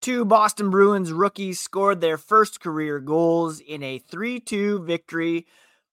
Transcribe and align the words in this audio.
Two 0.00 0.24
Boston 0.24 0.70
Bruins 0.70 1.12
rookies 1.12 1.60
scored 1.60 2.00
their 2.00 2.16
first 2.16 2.58
career 2.58 3.00
goals 3.00 3.60
in 3.60 3.82
a 3.82 3.98
3 3.98 4.40
2 4.40 4.82
victory 4.84 5.46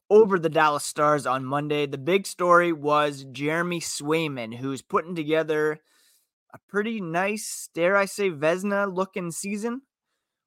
over 0.10 0.39
the 0.39 0.49
Dallas 0.49 0.86
Stars 0.86 1.26
on 1.26 1.44
Monday. 1.44 1.86
The 1.86 1.97
big 1.97 2.25
story 2.25 2.71
was 2.71 3.25
Jeremy 3.25 3.81
Swayman, 3.81 4.55
who's 4.55 4.81
putting 4.81 5.13
together 5.13 5.81
a 6.54 6.59
pretty 6.70 7.01
nice, 7.01 7.70
dare 7.73 7.98
I 7.98 8.05
say, 8.05 8.30
Vezina 8.30 8.93
looking 8.93 9.30
season. 9.32 9.82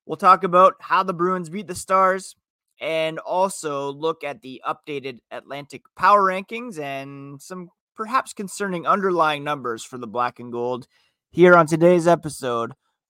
We'll 0.06 0.16
talk 0.16 0.42
about 0.42 0.76
how 0.80 1.02
the 1.02 1.12
Bruins 1.12 1.50
beat 1.50 1.66
the 1.66 1.74
Stars 1.74 2.36
and 2.80 3.18
also 3.18 3.92
look 3.92 4.24
at 4.24 4.40
the 4.40 4.62
updated 4.66 5.18
Atlantic 5.30 5.82
power 5.96 6.22
rankings 6.22 6.78
and 6.78 7.42
some 7.42 7.68
perhaps 7.94 8.32
concerning 8.32 8.86
underlying 8.86 9.44
numbers 9.44 9.84
for 9.84 9.98
the 9.98 10.06
black 10.06 10.40
and 10.40 10.50
gold 10.50 10.86
here 11.30 11.54
on 11.54 11.66
today's 11.66 12.08
episode 12.08 12.72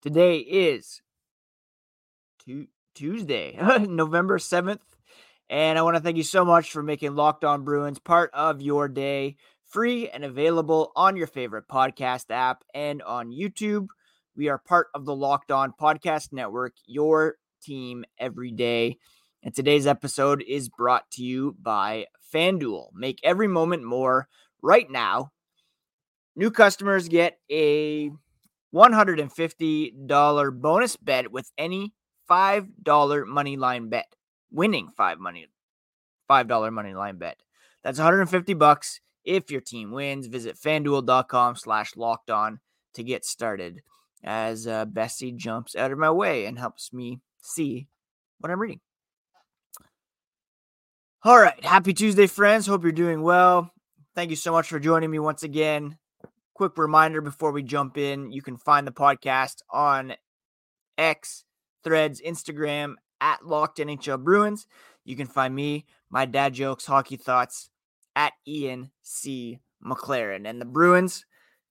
Today 0.00 0.38
is 0.38 1.02
Tuesday, 2.94 3.58
November 3.88 4.38
7th. 4.38 4.78
And 5.50 5.76
I 5.76 5.82
want 5.82 5.96
to 5.96 6.02
thank 6.02 6.16
you 6.16 6.22
so 6.22 6.44
much 6.44 6.70
for 6.70 6.84
making 6.84 7.16
Locked 7.16 7.44
On 7.44 7.64
Bruins 7.64 7.98
part 7.98 8.30
of 8.32 8.62
your 8.62 8.86
day, 8.86 9.34
free 9.66 10.08
and 10.08 10.24
available 10.24 10.92
on 10.94 11.16
your 11.16 11.26
favorite 11.26 11.66
podcast 11.66 12.30
app 12.30 12.62
and 12.72 13.02
on 13.02 13.32
YouTube. 13.32 13.88
We 14.36 14.48
are 14.48 14.58
part 14.58 14.86
of 14.94 15.04
the 15.04 15.16
Locked 15.16 15.50
On 15.50 15.72
Podcast 15.72 16.32
Network, 16.32 16.74
your 16.86 17.34
team 17.60 18.04
every 18.20 18.52
day. 18.52 18.98
And 19.42 19.52
today's 19.52 19.88
episode 19.88 20.44
is 20.46 20.68
brought 20.68 21.10
to 21.12 21.24
you 21.24 21.56
by 21.60 22.06
FanDuel. 22.32 22.90
Make 22.94 23.18
every 23.24 23.48
moment 23.48 23.82
more 23.82 24.28
right 24.62 24.88
now. 24.88 25.32
New 26.36 26.52
customers 26.52 27.08
get 27.08 27.38
a 27.50 28.12
$150 28.74 30.60
bonus 30.60 30.96
bet 30.96 31.32
with 31.32 31.50
any 31.56 31.94
$5 32.30 33.26
money 33.26 33.56
line 33.56 33.88
bet. 33.88 34.14
Winning 34.50 34.88
5 34.96 35.18
money 35.18 35.46
$5 36.30 36.72
money 36.72 36.94
line 36.94 37.16
bet. 37.16 37.42
That's 37.82 37.98
150 37.98 38.54
bucks 38.54 39.00
if 39.24 39.50
your 39.50 39.60
team 39.60 39.92
wins. 39.92 40.26
Visit 40.26 40.56
fanduel.com 40.56 41.56
slash 41.56 41.96
locked 41.96 42.30
on 42.30 42.60
to 42.94 43.02
get 43.02 43.24
started 43.24 43.80
as 44.24 44.66
uh, 44.66 44.84
Bessie 44.84 45.32
jumps 45.32 45.76
out 45.76 45.92
of 45.92 45.98
my 45.98 46.10
way 46.10 46.46
and 46.46 46.58
helps 46.58 46.92
me 46.92 47.20
see 47.40 47.88
what 48.40 48.50
I'm 48.50 48.60
reading. 48.60 48.80
All 51.24 51.38
right. 51.38 51.64
Happy 51.64 51.92
Tuesday, 51.92 52.26
friends. 52.26 52.66
Hope 52.66 52.82
you're 52.82 52.92
doing 52.92 53.22
well. 53.22 53.70
Thank 54.14 54.30
you 54.30 54.36
so 54.36 54.52
much 54.52 54.68
for 54.68 54.78
joining 54.78 55.10
me 55.10 55.18
once 55.18 55.42
again. 55.42 55.96
Quick 56.58 56.76
reminder 56.76 57.20
before 57.20 57.52
we 57.52 57.62
jump 57.62 57.96
in 57.96 58.32
you 58.32 58.42
can 58.42 58.56
find 58.56 58.84
the 58.84 58.90
podcast 58.90 59.58
on 59.70 60.14
X, 60.98 61.44
Threads, 61.84 62.20
Instagram 62.20 62.94
at 63.20 63.46
Locked 63.46 63.78
NHL 63.78 64.24
Bruins. 64.24 64.66
You 65.04 65.14
can 65.14 65.28
find 65.28 65.54
me, 65.54 65.86
my 66.10 66.24
dad 66.26 66.54
jokes, 66.54 66.86
hockey 66.86 67.16
thoughts 67.16 67.70
at 68.16 68.32
Ian 68.44 68.90
C. 69.02 69.60
McLaren. 69.86 70.50
And 70.50 70.60
the 70.60 70.64
Bruins 70.64 71.24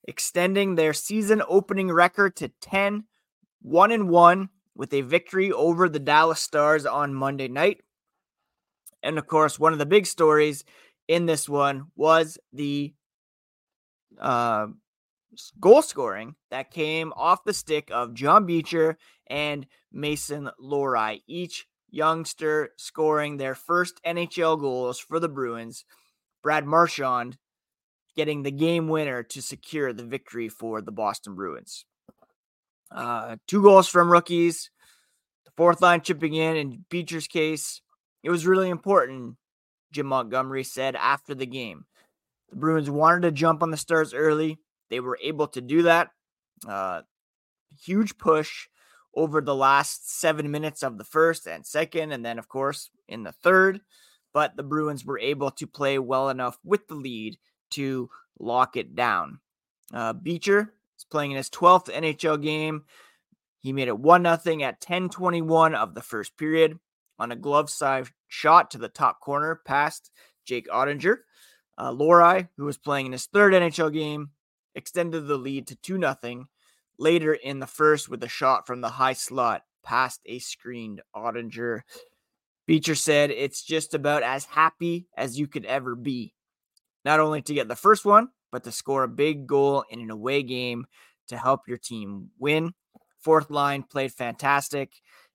extending 0.07 0.75
their 0.75 0.93
season 0.93 1.43
opening 1.49 1.91
record 1.91 2.37
to 2.37 2.47
10 2.61 3.03
1 3.63 3.91
and 3.91 4.09
1 4.09 4.47
with 4.73 4.93
a 4.93 5.01
victory 5.01 5.51
over 5.51 5.89
the 5.89 5.99
Dallas 5.99 6.39
Stars 6.39 6.85
on 6.85 7.13
Monday 7.13 7.49
night. 7.49 7.81
And 9.03 9.17
of 9.17 9.27
course, 9.27 9.59
one 9.59 9.73
of 9.73 9.79
the 9.79 9.85
big 9.85 10.05
stories 10.05 10.63
in 11.09 11.25
this 11.25 11.49
one 11.49 11.87
was 11.97 12.37
the 12.53 12.93
uh, 14.19 14.67
goal 15.59 15.81
scoring 15.81 16.35
that 16.49 16.71
came 16.71 17.13
off 17.15 17.43
the 17.43 17.53
stick 17.53 17.89
of 17.91 18.13
John 18.13 18.45
Beecher 18.45 18.97
and 19.27 19.67
Mason 19.91 20.49
Lohrei, 20.61 21.21
each 21.27 21.67
youngster 21.89 22.69
scoring 22.77 23.37
their 23.37 23.55
first 23.55 24.01
NHL 24.05 24.59
goals 24.59 24.99
for 24.99 25.19
the 25.19 25.29
Bruins. 25.29 25.85
Brad 26.43 26.65
Marchand 26.65 27.37
getting 28.15 28.43
the 28.43 28.51
game 28.51 28.87
winner 28.87 29.23
to 29.23 29.41
secure 29.41 29.93
the 29.93 30.05
victory 30.05 30.49
for 30.49 30.81
the 30.81 30.91
Boston 30.91 31.35
Bruins. 31.35 31.85
Uh, 32.91 33.35
two 33.47 33.61
goals 33.61 33.87
from 33.87 34.11
rookies, 34.11 34.71
the 35.45 35.51
fourth 35.57 35.81
line 35.81 36.01
chipping 36.01 36.33
in. 36.33 36.55
In 36.55 36.85
Beecher's 36.89 37.27
case, 37.27 37.81
it 38.23 38.29
was 38.29 38.47
really 38.47 38.69
important, 38.69 39.35
Jim 39.91 40.07
Montgomery 40.07 40.63
said 40.63 40.95
after 40.95 41.35
the 41.35 41.45
game. 41.45 41.85
The 42.49 42.55
Bruins 42.55 42.89
wanted 42.89 43.21
to 43.23 43.31
jump 43.31 43.61
on 43.61 43.71
the 43.71 43.77
Stars 43.77 44.13
early. 44.13 44.59
They 44.89 44.99
were 44.99 45.19
able 45.21 45.47
to 45.49 45.61
do 45.61 45.83
that. 45.83 46.11
Uh, 46.67 47.01
huge 47.83 48.17
push 48.17 48.67
over 49.15 49.41
the 49.41 49.55
last 49.55 50.19
seven 50.19 50.51
minutes 50.51 50.83
of 50.83 50.97
the 50.97 51.03
first 51.03 51.47
and 51.47 51.65
second, 51.65 52.11
and 52.11 52.23
then, 52.23 52.39
of 52.39 52.47
course, 52.47 52.89
in 53.07 53.23
the 53.23 53.31
third. 53.31 53.81
But 54.33 54.55
the 54.55 54.63
Bruins 54.63 55.03
were 55.03 55.19
able 55.19 55.51
to 55.51 55.67
play 55.67 55.97
well 55.99 56.29
enough 56.29 56.57
with 56.63 56.87
the 56.87 56.95
lead 56.95 57.37
to 57.71 58.09
lock 58.39 58.77
it 58.77 58.95
down. 58.95 59.39
Uh, 59.93 60.13
Beecher 60.13 60.73
is 60.97 61.05
playing 61.05 61.31
in 61.31 61.37
his 61.37 61.49
12th 61.49 61.91
NHL 61.91 62.41
game. 62.41 62.85
He 63.59 63.73
made 63.73 63.87
it 63.87 63.99
1 63.99 64.23
0 64.23 64.61
at 64.61 64.79
10:21 64.79 65.75
of 65.75 65.95
the 65.95 66.01
first 66.01 66.37
period 66.37 66.79
on 67.19 67.31
a 67.31 67.35
glove 67.35 67.69
side 67.69 68.09
shot 68.27 68.71
to 68.71 68.77
the 68.77 68.89
top 68.89 69.19
corner 69.19 69.61
past 69.65 70.11
Jake 70.45 70.67
Oettinger. 70.69 71.17
Uh, 71.77 71.91
Lohrei, 71.91 72.49
who 72.57 72.65
was 72.65 72.77
playing 72.77 73.07
in 73.07 73.11
his 73.11 73.25
third 73.25 73.53
NHL 73.53 73.93
game, 73.93 74.31
extended 74.75 75.27
the 75.27 75.37
lead 75.37 75.67
to 75.67 75.75
2 75.75 75.99
0 75.99 76.45
later 76.99 77.33
in 77.33 77.59
the 77.59 77.67
first 77.67 78.09
with 78.09 78.23
a 78.23 78.27
shot 78.27 78.65
from 78.65 78.81
the 78.81 78.89
high 78.89 79.13
slot 79.13 79.63
past 79.83 80.21
a 80.25 80.39
screened 80.39 81.01
Oettinger. 81.15 81.81
Beecher 82.65 82.95
said, 82.95 83.31
It's 83.31 83.63
just 83.63 83.93
about 83.93 84.23
as 84.23 84.45
happy 84.45 85.07
as 85.15 85.39
you 85.39 85.47
could 85.47 85.65
ever 85.65 85.95
be. 85.95 86.33
Not 87.05 87.19
only 87.19 87.41
to 87.43 87.53
get 87.53 87.67
the 87.67 87.75
first 87.75 88.03
one, 88.05 88.29
but 88.51 88.63
to 88.63 88.71
score 88.71 89.03
a 89.03 89.07
big 89.07 89.47
goal 89.47 89.85
in 89.89 90.01
an 90.01 90.09
away 90.09 90.43
game 90.43 90.85
to 91.27 91.37
help 91.37 91.67
your 91.67 91.77
team 91.77 92.29
win. 92.39 92.73
Fourth 93.19 93.49
line 93.49 93.83
played 93.83 94.11
fantastic 94.11 94.91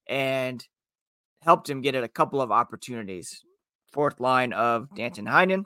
and 0.06 0.66
helped 1.42 1.68
him 1.68 1.80
get 1.80 1.94
a 1.94 2.08
couple 2.08 2.40
of 2.40 2.52
opportunities. 2.52 3.42
Fourth 3.92 4.20
line 4.20 4.52
of 4.52 4.94
Danton 4.94 5.26
Heinen, 5.26 5.64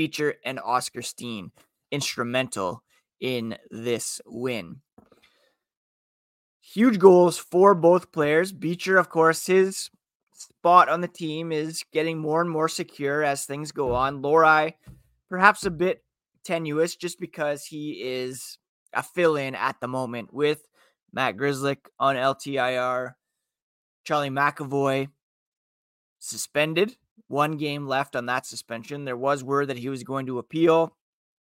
Beecher, 0.00 0.36
and 0.46 0.58
Oscar 0.58 1.02
Steen 1.02 1.52
instrumental 1.90 2.82
in 3.20 3.58
this 3.70 4.18
win. 4.24 4.76
Huge 6.62 6.98
goals 6.98 7.36
for 7.36 7.74
both 7.74 8.10
players. 8.10 8.50
Beecher, 8.50 8.96
of 8.96 9.10
course, 9.10 9.44
his 9.44 9.90
spot 10.32 10.88
on 10.88 11.02
the 11.02 11.06
team 11.06 11.52
is 11.52 11.84
getting 11.92 12.16
more 12.16 12.40
and 12.40 12.48
more 12.48 12.66
secure 12.66 13.22
as 13.22 13.44
things 13.44 13.72
go 13.72 13.94
on. 13.94 14.22
Lohrei, 14.22 14.72
perhaps 15.28 15.66
a 15.66 15.70
bit 15.70 16.02
tenuous 16.44 16.96
just 16.96 17.20
because 17.20 17.66
he 17.66 18.00
is 18.02 18.56
a 18.94 19.02
fill 19.02 19.36
in 19.36 19.54
at 19.54 19.80
the 19.82 19.88
moment 19.88 20.32
with 20.32 20.66
Matt 21.12 21.36
Grzelcyk 21.36 21.88
on 21.98 22.16
LTIR, 22.16 23.12
Charlie 24.04 24.30
McAvoy 24.30 25.08
suspended, 26.20 26.96
one 27.30 27.56
game 27.56 27.86
left 27.86 28.16
on 28.16 28.26
that 28.26 28.44
suspension. 28.44 29.04
There 29.04 29.16
was 29.16 29.44
word 29.44 29.68
that 29.68 29.78
he 29.78 29.88
was 29.88 30.02
going 30.02 30.26
to 30.26 30.40
appeal. 30.40 30.96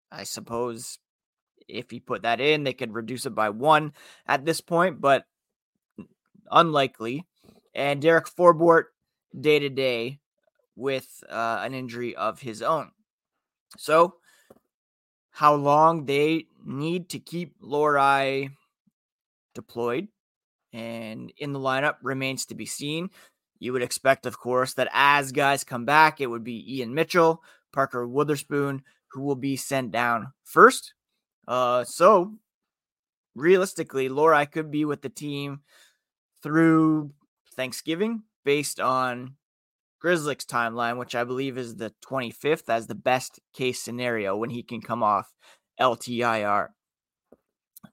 I 0.10 0.24
suppose 0.24 1.00
if 1.68 1.92
he 1.92 2.00
put 2.00 2.22
that 2.22 2.39
in, 2.39 2.63
they 2.63 2.72
could 2.72 2.94
reduce 2.94 3.25
it 3.25 3.36
by 3.36 3.50
one 3.50 3.92
at 4.25 4.45
this 4.45 4.62
point, 4.62 5.01
but 5.01 5.25
unlikely. 6.50 7.25
And 7.74 8.01
Derek 8.01 8.27
Forbort 8.27 8.86
day 9.38 9.60
to 9.60 9.69
day 9.69 10.19
with 10.77 11.22
uh, 11.30 11.60
an 11.62 11.74
injury 11.74 12.16
of 12.16 12.39
his 12.39 12.62
own. 12.62 12.92
So, 13.78 14.16
how 15.31 15.56
long 15.56 16.06
they 16.06 16.45
need 16.66 17.10
to 17.10 17.19
keep 17.19 17.60
Lohrei 17.62 18.51
deployed 19.54 20.07
and 20.71 21.33
in 21.38 21.51
the 21.51 21.60
lineup 21.60 21.95
remains 22.01 22.45
to 22.45 22.56
be 22.56 22.66
seen. 22.66 23.10
You 23.66 23.74
would 23.74 23.82
expect, 23.82 24.28
of 24.28 24.38
course, 24.38 24.76
that 24.76 24.90
as 24.94 25.32
guys 25.32 25.64
come 25.64 25.86
back, 25.86 26.22
it 26.22 26.28
would 26.28 26.44
be 26.44 26.78
Ian 26.78 26.94
Mitchell, 26.94 27.42
Parker 27.74 28.08
Wotherspoon, 28.08 28.84
who 29.12 29.24
will 29.24 29.36
be 29.36 29.56
sent 29.56 29.92
down 29.92 30.34
first. 30.44 30.94
Uh, 31.48 31.84
so 31.84 32.36
realistically, 33.34 34.08
Lohrei 34.08 34.50
could 34.52 34.70
be 34.70 34.86
with 34.86 35.02
the 35.02 35.10
team 35.10 35.62
through 36.44 37.12
Thanksgiving 37.56 38.22
based 38.44 38.80
on 38.80 39.34
Grzelcyk's 40.04 40.46
timeline, 40.46 41.00
which 41.00 41.16
I 41.16 41.24
believe 41.24 41.58
is 41.58 41.78
the 41.78 41.92
25th 42.08 42.70
as 42.70 42.86
the 42.86 42.94
best 42.94 43.40
case 43.52 43.82
scenario 43.82 44.38
when 44.38 44.52
he 44.52 44.62
can 44.62 44.80
come 44.80 45.02
off 45.02 45.34
LTIR. 45.82 46.68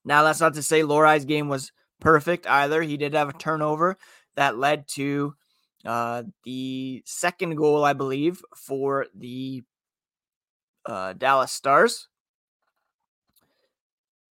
Now, 0.04 0.22
that's 0.22 0.40
not 0.40 0.52
to 0.52 0.62
say 0.62 0.82
Lohrei's 0.82 1.24
game 1.24 1.48
was 1.48 1.72
perfect 1.98 2.46
either. 2.46 2.82
He 2.82 2.98
did 2.98 3.14
have 3.14 3.30
a 3.30 3.38
turnover 3.38 3.96
that 4.36 4.58
led 4.58 4.86
to 4.88 5.34
uh, 5.84 6.22
the 6.44 7.02
second 7.04 7.56
goal, 7.56 7.84
I 7.84 7.92
believe, 7.92 8.42
for 8.56 9.06
the 9.14 9.62
uh, 10.86 11.12
Dallas 11.14 11.52
Stars. 11.52 12.08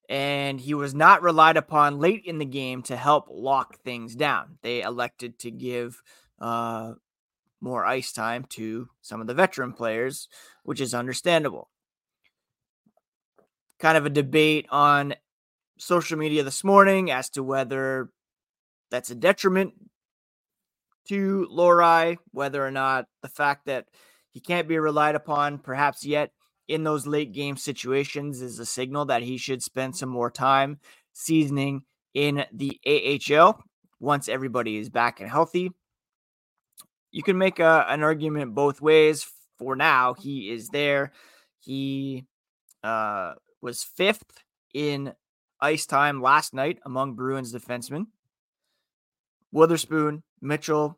And 0.10 0.60
he 0.60 0.74
was 0.74 0.94
not 0.94 1.22
relied 1.22 1.56
upon 1.56 2.00
late 2.00 2.24
in 2.26 2.38
the 2.38 2.46
game 2.46 2.82
to 2.84 2.98
help 2.98 3.28
lock 3.30 3.80
things 3.80 4.16
down. 4.16 4.58
They 4.62 4.82
elected 4.82 5.40
to 5.40 5.52
give 5.52 6.02
uh, 6.40 6.94
more 7.62 7.86
ice 7.86 8.12
time 8.12 8.44
to 8.50 8.90
some 9.02 9.22
of 9.22 9.28
the 9.28 9.34
veteran 9.34 9.72
players, 9.72 10.28
which 10.64 10.82
is 10.82 10.94
understandable. 10.94 11.70
Kind 13.80 13.98
of 13.98 14.06
a 14.06 14.10
debate 14.10 14.66
on 14.70 15.16
social 15.78 16.18
media 16.18 16.44
this 16.44 16.64
morning 16.64 17.10
as 17.10 17.30
to 17.30 17.42
whether 17.42 18.10
that's 18.90 19.10
a 19.10 19.16
detriment 19.16 19.74
to 21.08 21.48
Lohrei, 21.52 22.18
whether 22.32 22.66
or 22.66 22.72
not 22.72 23.06
the 23.22 23.30
fact 23.30 23.66
that 23.66 23.88
he 24.32 24.40
can't 24.40 24.68
be 24.68 24.78
relied 24.80 25.16
upon 25.16 25.60
perhaps 25.60 26.06
yet 26.06 26.32
in 26.68 26.84
those 26.84 27.06
late 27.06 27.34
game 27.34 27.58
situations 27.58 28.42
is 28.42 28.60
a 28.60 28.66
signal 28.66 29.06
that 29.06 29.24
he 29.24 29.38
should 29.38 29.62
spend 29.62 29.96
some 29.96 30.10
more 30.10 30.32
time 30.32 30.80
seasoning 31.14 31.84
in 32.14 32.46
the 32.54 32.80
AHL 32.86 33.62
once 34.00 34.30
everybody 34.30 34.78
is 34.78 34.90
back 34.90 35.20
and 35.20 35.30
healthy. 35.30 35.72
You 37.12 37.24
can 37.24 37.38
make 37.38 37.60
a, 37.60 37.86
an 37.90 38.04
argument 38.04 38.56
both 38.56 38.82
ways. 38.82 39.30
For 39.60 39.76
now, 39.76 40.14
he 40.14 40.50
is 40.50 40.70
there. 40.70 41.12
He 41.60 42.26
uh, 42.84 43.34
was 43.62 43.84
fifth 43.84 44.44
in 44.74 45.14
ice 45.60 45.86
time 45.86 46.22
last 46.22 46.54
night 46.54 46.80
among 46.86 47.14
Bruins 47.14 47.54
defensemen. 47.54 48.08
Wotherspoon, 49.52 50.24
Mitchell, 50.42 50.98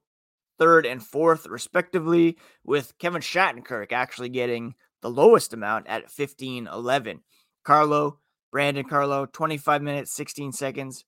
third 0.57 0.85
and 0.85 1.03
fourth, 1.03 1.47
respectively, 1.47 2.37
with 2.63 2.97
Kevin 2.99 3.21
Shattenkirk 3.21 3.91
actually 3.91 4.29
getting 4.29 4.75
the 5.01 5.09
lowest 5.09 5.53
amount 5.53 5.87
at 5.87 6.09
15 6.09 6.67
11. 6.67 7.21
Carlo, 7.63 8.19
Brandon 8.51 8.85
Carlo, 8.85 9.25
25 9.25 9.81
minutes, 9.81 10.13
16 10.13 10.51
seconds. 10.53 11.05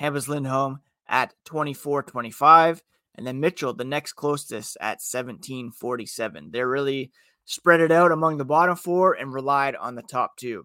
Hampus 0.00 0.28
Lindholm 0.28 0.80
at 1.08 1.32
24 1.44 2.02
25. 2.02 2.82
And 3.14 3.26
then 3.26 3.40
Mitchell, 3.40 3.72
the 3.72 3.84
next 3.84 4.12
closest 4.12 4.76
at 4.80 5.00
17 5.00 5.72
47. 5.72 6.50
They're 6.52 6.68
really 6.68 7.12
spread 7.44 7.80
it 7.80 7.92
out 7.92 8.12
among 8.12 8.36
the 8.36 8.44
bottom 8.44 8.76
four 8.76 9.14
and 9.14 9.32
relied 9.32 9.76
on 9.76 9.94
the 9.94 10.02
top 10.02 10.36
two. 10.36 10.64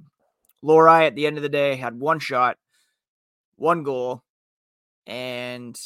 Lohrei 0.63 1.07
at 1.07 1.15
the 1.15 1.25
end 1.25 1.37
of 1.37 1.43
the 1.43 1.49
day 1.49 1.75
had 1.75 1.99
one 1.99 2.19
shot, 2.19 2.57
one 3.55 3.83
goal, 3.83 4.23
and 5.07 5.79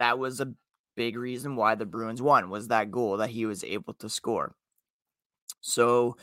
that 0.00 0.18
was 0.18 0.40
a 0.40 0.54
big 0.96 1.16
reason 1.16 1.54
why 1.54 1.76
the 1.76 1.86
Bruins 1.86 2.20
won 2.20 2.50
was 2.50 2.68
that 2.68 2.90
goal 2.90 3.18
that 3.18 3.30
he 3.30 3.46
was 3.46 3.62
able 3.62 3.94
to 3.94 4.08
score. 4.08 4.56
So 5.60 6.16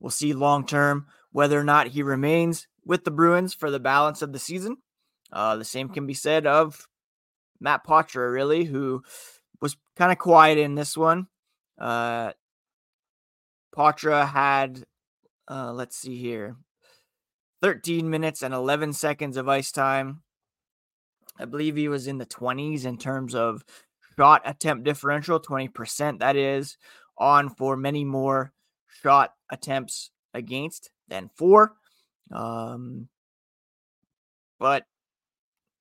we'll 0.00 0.10
see 0.10 0.32
long 0.32 0.66
term 0.66 1.06
whether 1.30 1.58
or 1.58 1.64
not 1.64 1.88
he 1.88 2.02
remains 2.02 2.66
with 2.84 3.04
the 3.04 3.10
Bruins 3.10 3.54
for 3.54 3.70
the 3.70 3.78
balance 3.78 4.22
of 4.22 4.32
the 4.32 4.38
season. 4.38 4.78
Uh, 5.32 5.56
the 5.56 5.64
same 5.64 5.88
can 5.88 6.06
be 6.06 6.14
said 6.14 6.46
of 6.46 6.88
Matt 7.60 7.86
Poitras, 7.86 8.32
really, 8.32 8.64
who 8.64 9.02
was 9.60 9.76
kind 9.96 10.10
of 10.10 10.18
quiet 10.18 10.58
in 10.58 10.74
this 10.74 10.96
one. 10.96 11.28
Uh, 11.78 12.32
had, 13.76 14.84
uh, 15.48 15.72
let's 15.72 15.96
see 15.96 16.18
here, 16.18 16.56
13 17.62 18.10
minutes 18.10 18.42
and 18.42 18.52
11 18.52 18.94
seconds 18.94 19.36
of 19.36 19.48
ice 19.48 19.70
time. 19.70 20.22
I 21.40 21.44
believe 21.46 21.76
he 21.76 21.88
was 21.88 22.06
in 22.06 22.18
the 22.18 22.26
20s 22.26 22.84
in 22.84 22.98
terms 22.98 23.34
of 23.34 23.64
shot 24.16 24.42
attempt 24.44 24.84
differential, 24.84 25.40
20%, 25.40 26.18
that 26.18 26.36
is, 26.36 26.76
on 27.18 27.48
for 27.48 27.76
many 27.76 28.04
more 28.04 28.52
shot 29.02 29.34
attempts 29.50 30.10
against 30.34 30.90
than 31.08 31.30
for. 31.34 31.72
Um, 32.32 33.08
but, 34.58 34.84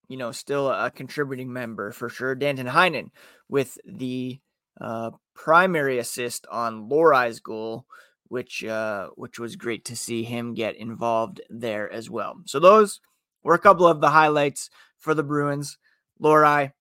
you 0.07 0.17
know, 0.17 0.31
still 0.31 0.69
a 0.69 0.89
contributing 0.89 1.51
member 1.51 1.91
for 1.91 2.09
sure. 2.09 2.35
Danton 2.35 2.67
Heinen 2.67 3.09
with 3.49 3.77
the 3.85 4.39
uh, 4.79 5.11
primary 5.35 5.99
assist 5.99 6.47
on 6.49 6.89
Lohrei's 6.89 7.39
goal 7.39 7.85
which 8.29 8.63
uh, 8.63 9.09
which 9.15 9.37
was 9.37 9.55
great 9.55 9.83
to 9.85 9.95
see 9.95 10.23
him 10.23 10.53
get 10.53 10.75
involved 10.77 11.41
there 11.49 11.91
as 11.91 12.09
well. 12.09 12.35
So 12.45 12.59
those 12.59 13.01
were 13.43 13.55
a 13.55 13.59
couple 13.59 13.87
of 13.87 14.01
the 14.01 14.09
highlights 14.09 14.69
for 14.99 15.13
the 15.13 15.23
Bruins. 15.23 15.77
Lohrei, 16.21 16.73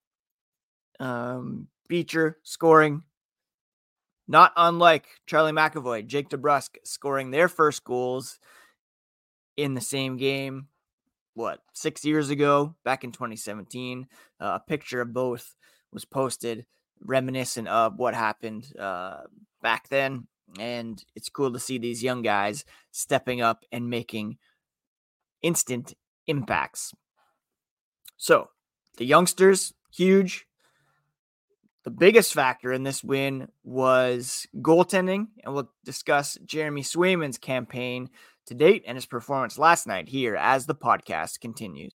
um, 0.99 1.67
Beecher 1.87 2.37
scoring, 2.43 3.03
not 4.27 4.51
unlike 4.55 5.05
Charlie 5.25 5.53
McAvoy, 5.53 6.05
Jake 6.05 6.29
DeBrusk 6.29 6.75
scoring 6.83 7.31
their 7.31 7.47
first 7.47 7.83
goals 7.83 8.37
in 9.55 9.73
the 9.73 9.81
same 9.81 10.17
game. 10.17 10.67
What 11.33 11.61
six 11.73 12.03
years 12.03 12.29
ago, 12.29 12.75
back 12.83 13.03
in 13.03 13.11
2017, 13.11 14.07
uh, 14.41 14.45
a 14.55 14.59
picture 14.59 15.01
of 15.01 15.13
both 15.13 15.55
was 15.93 16.03
posted, 16.03 16.65
reminiscent 17.01 17.69
of 17.69 17.97
what 17.97 18.13
happened 18.13 18.73
uh, 18.77 19.21
back 19.61 19.87
then 19.87 20.27
and 20.57 21.03
it's 21.15 21.29
cool 21.29 21.51
to 21.51 21.59
see 21.59 21.77
these 21.77 22.03
young 22.03 22.21
guys 22.21 22.65
stepping 22.91 23.41
up 23.41 23.65
and 23.71 23.89
making 23.89 24.37
instant 25.41 25.93
impacts. 26.27 26.93
So, 28.19 28.49
the 28.97 29.05
youngsters, 29.05 29.73
huge. 29.91 30.45
The 31.85 31.89
biggest 31.89 32.33
factor 32.33 32.73
in 32.73 32.83
this 32.83 33.01
win 33.01 33.47
was 33.63 34.45
goaltending, 34.57 35.27
and 35.43 35.53
we'll 35.53 35.71
discuss 35.85 36.37
Jeremy 36.45 36.81
Swayman's 36.81 37.37
campaign 37.37 38.09
to 38.47 38.53
date 38.53 38.83
and 38.85 38.97
his 38.97 39.05
performance 39.05 39.57
last 39.57 39.87
night 39.87 40.09
here 40.09 40.35
as 40.35 40.65
the 40.65 40.75
podcast 40.75 41.39
continues. 41.39 41.93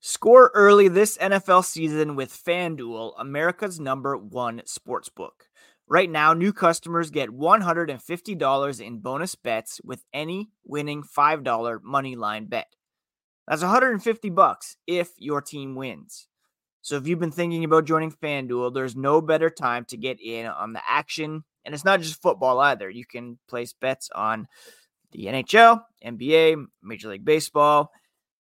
Score 0.00 0.50
early 0.54 0.88
this 0.88 1.18
NFL 1.18 1.62
season 1.62 2.16
with 2.16 2.32
FanDuel, 2.32 3.12
America's 3.18 3.78
number 3.78 4.16
one 4.16 4.62
sportsbook. 4.64 5.44
Right 5.86 6.08
now, 6.08 6.32
new 6.32 6.54
customers 6.54 7.10
get 7.10 7.28
$150 7.28 8.80
in 8.80 8.98
bonus 9.00 9.34
bets 9.34 9.78
with 9.84 10.02
any 10.14 10.48
winning 10.64 11.02
$5 11.02 11.82
money 11.82 12.16
line 12.16 12.46
bet. 12.46 12.74
That's 13.50 13.62
150 13.62 14.30
bucks 14.30 14.76
if 14.86 15.10
your 15.18 15.42
team 15.42 15.74
wins. 15.74 16.28
So 16.82 16.94
if 16.94 17.08
you've 17.08 17.18
been 17.18 17.32
thinking 17.32 17.64
about 17.64 17.84
joining 17.84 18.12
FanDuel, 18.12 18.72
there's 18.72 18.94
no 18.94 19.20
better 19.20 19.50
time 19.50 19.84
to 19.86 19.96
get 19.96 20.20
in 20.20 20.46
on 20.46 20.72
the 20.72 20.80
action. 20.88 21.42
And 21.64 21.74
it's 21.74 21.84
not 21.84 22.00
just 22.00 22.22
football 22.22 22.60
either. 22.60 22.88
You 22.88 23.04
can 23.04 23.40
place 23.48 23.72
bets 23.72 24.08
on 24.14 24.46
the 25.10 25.24
NHL, 25.24 25.82
NBA, 26.06 26.64
Major 26.80 27.08
League 27.08 27.24
Baseball. 27.24 27.90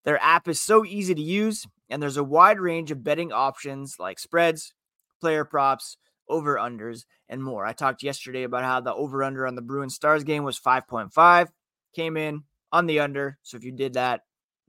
Their 0.05 0.21
app 0.21 0.47
is 0.47 0.61
so 0.61 0.85
easy 0.85 1.15
to 1.15 1.21
use, 1.21 1.65
and 1.89 2.03
there's 2.03 2.17
a 2.17 2.23
wide 2.23 2.59
range 2.59 2.91
of 2.91 3.03
betting 3.03 3.31
options 3.31 3.95
like 3.97 4.19
spreads, 4.19 4.75
player 5.19 5.43
props, 5.43 5.97
over 6.29 6.55
unders, 6.57 7.05
and 7.27 7.43
more. 7.43 7.65
I 7.65 7.73
talked 7.73 8.03
yesterday 8.03 8.43
about 8.43 8.63
how 8.63 8.79
the 8.79 8.93
over 8.93 9.23
under 9.23 9.47
on 9.47 9.55
the 9.55 9.63
Bruins 9.63 9.95
Stars 9.95 10.23
game 10.23 10.43
was 10.43 10.59
5.5, 10.59 11.47
came 11.95 12.15
in 12.15 12.43
on 12.71 12.85
the 12.85 12.99
under. 12.99 13.39
So 13.41 13.57
if 13.57 13.63
you 13.63 13.71
did 13.71 13.93
that, 13.93 14.21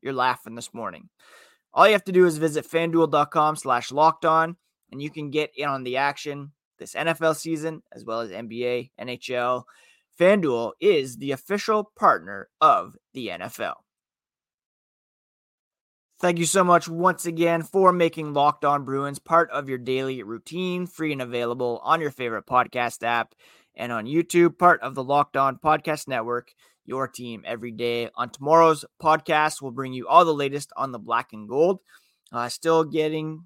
you're 0.02 0.12
laughing 0.12 0.54
this 0.54 0.74
morning. 0.74 1.08
All 1.72 1.86
you 1.86 1.92
have 1.92 2.04
to 2.04 2.12
do 2.12 2.26
is 2.26 2.38
visit 2.38 2.68
fanduel.com 2.68 3.56
slash 3.56 3.92
locked 3.92 4.24
on, 4.24 4.56
and 4.90 5.00
you 5.00 5.10
can 5.10 5.30
get 5.30 5.52
in 5.56 5.68
on 5.68 5.84
the 5.84 5.98
action 5.98 6.52
this 6.78 6.94
NFL 6.94 7.36
season 7.36 7.82
as 7.92 8.04
well 8.04 8.20
as 8.20 8.30
NBA, 8.30 8.90
NHL. 9.00 9.64
FanDuel 10.18 10.72
is 10.80 11.16
the 11.16 11.32
official 11.32 11.92
partner 11.96 12.48
of 12.60 12.96
the 13.14 13.28
NFL. 13.28 13.74
Thank 16.20 16.38
you 16.38 16.44
so 16.44 16.62
much 16.62 16.86
once 16.86 17.24
again 17.24 17.62
for 17.62 17.92
making 17.92 18.34
Locked 18.34 18.66
On 18.66 18.84
Bruins 18.84 19.18
part 19.18 19.50
of 19.50 19.70
your 19.70 19.78
daily 19.78 20.22
routine, 20.22 20.86
free 20.86 21.12
and 21.12 21.22
available 21.22 21.80
on 21.82 22.00
your 22.02 22.10
favorite 22.10 22.46
podcast 22.46 23.02
app 23.02 23.34
and 23.74 23.90
on 23.90 24.04
YouTube, 24.04 24.58
part 24.58 24.82
of 24.82 24.94
the 24.94 25.02
Locked 25.02 25.38
On 25.38 25.56
Podcast 25.56 26.08
Network, 26.08 26.52
your 26.84 27.08
team 27.08 27.42
every 27.46 27.72
day. 27.72 28.08
On 28.14 28.30
tomorrow's 28.30 28.84
podcast, 29.02 29.62
we'll 29.62 29.70
bring 29.70 29.92
you 29.92 30.08
all 30.08 30.24
the 30.24 30.34
latest 30.34 30.72
on 30.76 30.92
the 30.92 30.98
black 30.98 31.32
and 31.32 31.48
gold. 31.48 31.80
Uh, 32.32 32.48
still 32.48 32.84
getting 32.84 33.44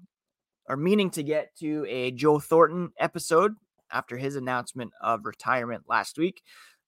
or 0.67 0.77
meaning 0.77 1.09
to 1.11 1.23
get 1.23 1.55
to 1.57 1.85
a 1.87 2.11
Joe 2.11 2.39
Thornton 2.39 2.91
episode 2.99 3.53
after 3.91 4.17
his 4.17 4.35
announcement 4.35 4.91
of 5.01 5.25
retirement 5.25 5.83
last 5.87 6.17
week. 6.17 6.41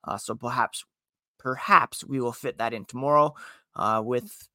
Uh, 0.04 0.18
so 0.18 0.36
perhaps 0.36 0.84
perhaps 1.40 2.04
we 2.04 2.20
will 2.20 2.32
fit 2.32 2.58
that 2.58 2.74
in 2.74 2.86
tomorrow 2.86 3.34
uh, 3.76 4.02
with 4.04 4.48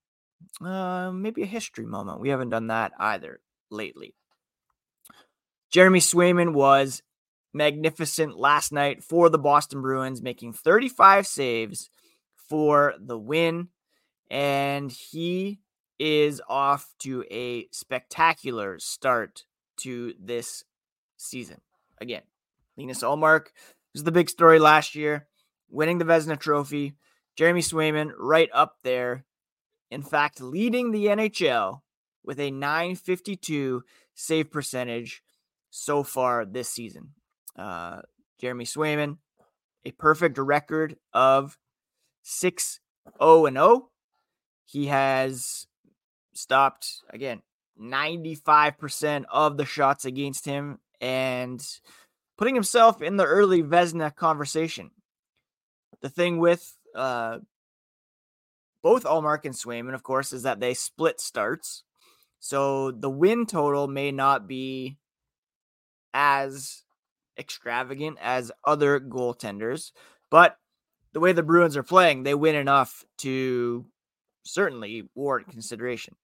uh, 0.60 1.10
maybe 1.12 1.42
a 1.42 1.46
history 1.46 1.86
moment. 1.86 2.20
We 2.20 2.30
haven't 2.30 2.50
done 2.50 2.66
that 2.68 2.92
either 2.98 3.40
lately. 3.70 4.14
Jeremy 5.70 6.00
Swayman 6.00 6.52
was 6.52 7.02
magnificent 7.52 8.38
last 8.38 8.72
night 8.72 9.02
for 9.02 9.28
the 9.28 9.38
Boston 9.38 9.82
Bruins, 9.82 10.22
making 10.22 10.52
35 10.52 11.26
saves 11.26 11.90
for 12.48 12.94
the 12.98 13.18
win. 13.18 13.68
And 14.30 14.90
he 14.90 15.60
is 15.98 16.40
off 16.48 16.94
to 17.00 17.24
a 17.30 17.68
spectacular 17.70 18.78
start 18.78 19.44
to 19.78 20.14
this 20.18 20.64
season. 21.16 21.60
Again, 22.00 22.22
Linus 22.76 23.02
Ullmark 23.02 23.48
was 23.92 24.04
the 24.04 24.12
big 24.12 24.30
story 24.30 24.58
last 24.58 24.94
year, 24.94 25.28
winning 25.68 25.98
the 25.98 26.04
Vezina 26.04 26.38
Trophy. 26.38 26.94
Jeremy 27.36 27.60
Swayman 27.60 28.12
right 28.18 28.50
up 28.52 28.76
there. 28.82 29.24
In 29.90 30.02
fact, 30.02 30.40
leading 30.40 30.90
the 30.90 31.06
NHL 31.06 31.80
with 32.24 32.38
a 32.40 32.50
952 32.50 33.82
save 34.14 34.50
percentage 34.50 35.22
so 35.70 36.02
far 36.02 36.44
this 36.44 36.68
season. 36.68 37.10
Uh, 37.56 38.02
Jeremy 38.40 38.64
Swayman, 38.64 39.18
a 39.84 39.90
perfect 39.92 40.38
record 40.38 40.96
of 41.12 41.58
6 42.22 42.80
0 43.20 43.46
and 43.46 43.56
0. 43.56 43.88
He 44.64 44.86
has 44.86 45.66
stopped, 46.32 47.02
again, 47.10 47.42
95% 47.80 49.24
of 49.30 49.56
the 49.56 49.64
shots 49.64 50.04
against 50.04 50.44
him 50.44 50.78
and 51.00 51.64
putting 52.38 52.54
himself 52.54 53.02
in 53.02 53.16
the 53.16 53.24
early 53.24 53.62
Vezina 53.62 54.14
conversation. 54.14 54.90
The 56.00 56.08
thing 56.08 56.38
with 56.38 56.74
uh, 56.94 57.38
both 58.82 59.04
Ullmark 59.04 59.44
and 59.44 59.54
Swayman, 59.54 59.94
of 59.94 60.02
course, 60.02 60.32
is 60.32 60.42
that 60.42 60.60
they 60.60 60.74
split 60.74 61.20
starts. 61.20 61.84
So 62.40 62.90
the 62.90 63.10
win 63.10 63.46
total 63.46 63.86
may 63.86 64.10
not 64.10 64.48
be 64.48 64.98
as 66.12 66.82
extravagant 67.38 68.18
as 68.20 68.52
other 68.64 69.00
goaltenders, 69.00 69.92
but 70.30 70.56
the 71.12 71.20
way 71.20 71.32
the 71.32 71.42
Bruins 71.42 71.76
are 71.76 71.82
playing, 71.82 72.22
they 72.22 72.34
win 72.34 72.54
enough 72.54 73.04
to 73.18 73.86
certainly 74.44 75.08
warrant 75.14 75.48
consideration. 75.48 76.16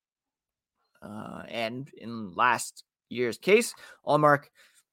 Uh, 1.03 1.43
and 1.49 1.91
in 1.97 2.33
last 2.33 2.85
year's 3.09 3.39
case, 3.39 3.75
Ullmark 4.07 4.45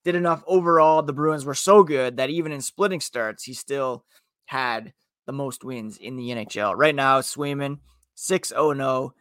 did 0.04 0.16
enough 0.16 0.44
overall. 0.48 1.02
The 1.02 1.14
Bruins 1.14 1.46
were 1.46 1.56
so 1.56 1.84
good 1.84 2.18
that 2.18 2.30
even 2.30 2.52
in 2.52 2.62
splitting 2.62 3.00
starts, 3.00 3.44
he 3.44 3.54
still 3.54 4.06
had 4.46 4.94
the 5.26 5.34
most 5.34 5.64
wins 5.64 5.98
in 5.98 6.16
the 6.16 6.30
NHL. 6.30 6.76
Right 6.76 6.94
now, 6.94 7.22
Swayman 7.22 7.80
6 8.14 8.50
0 8.50 8.74
0, 8.76 9.14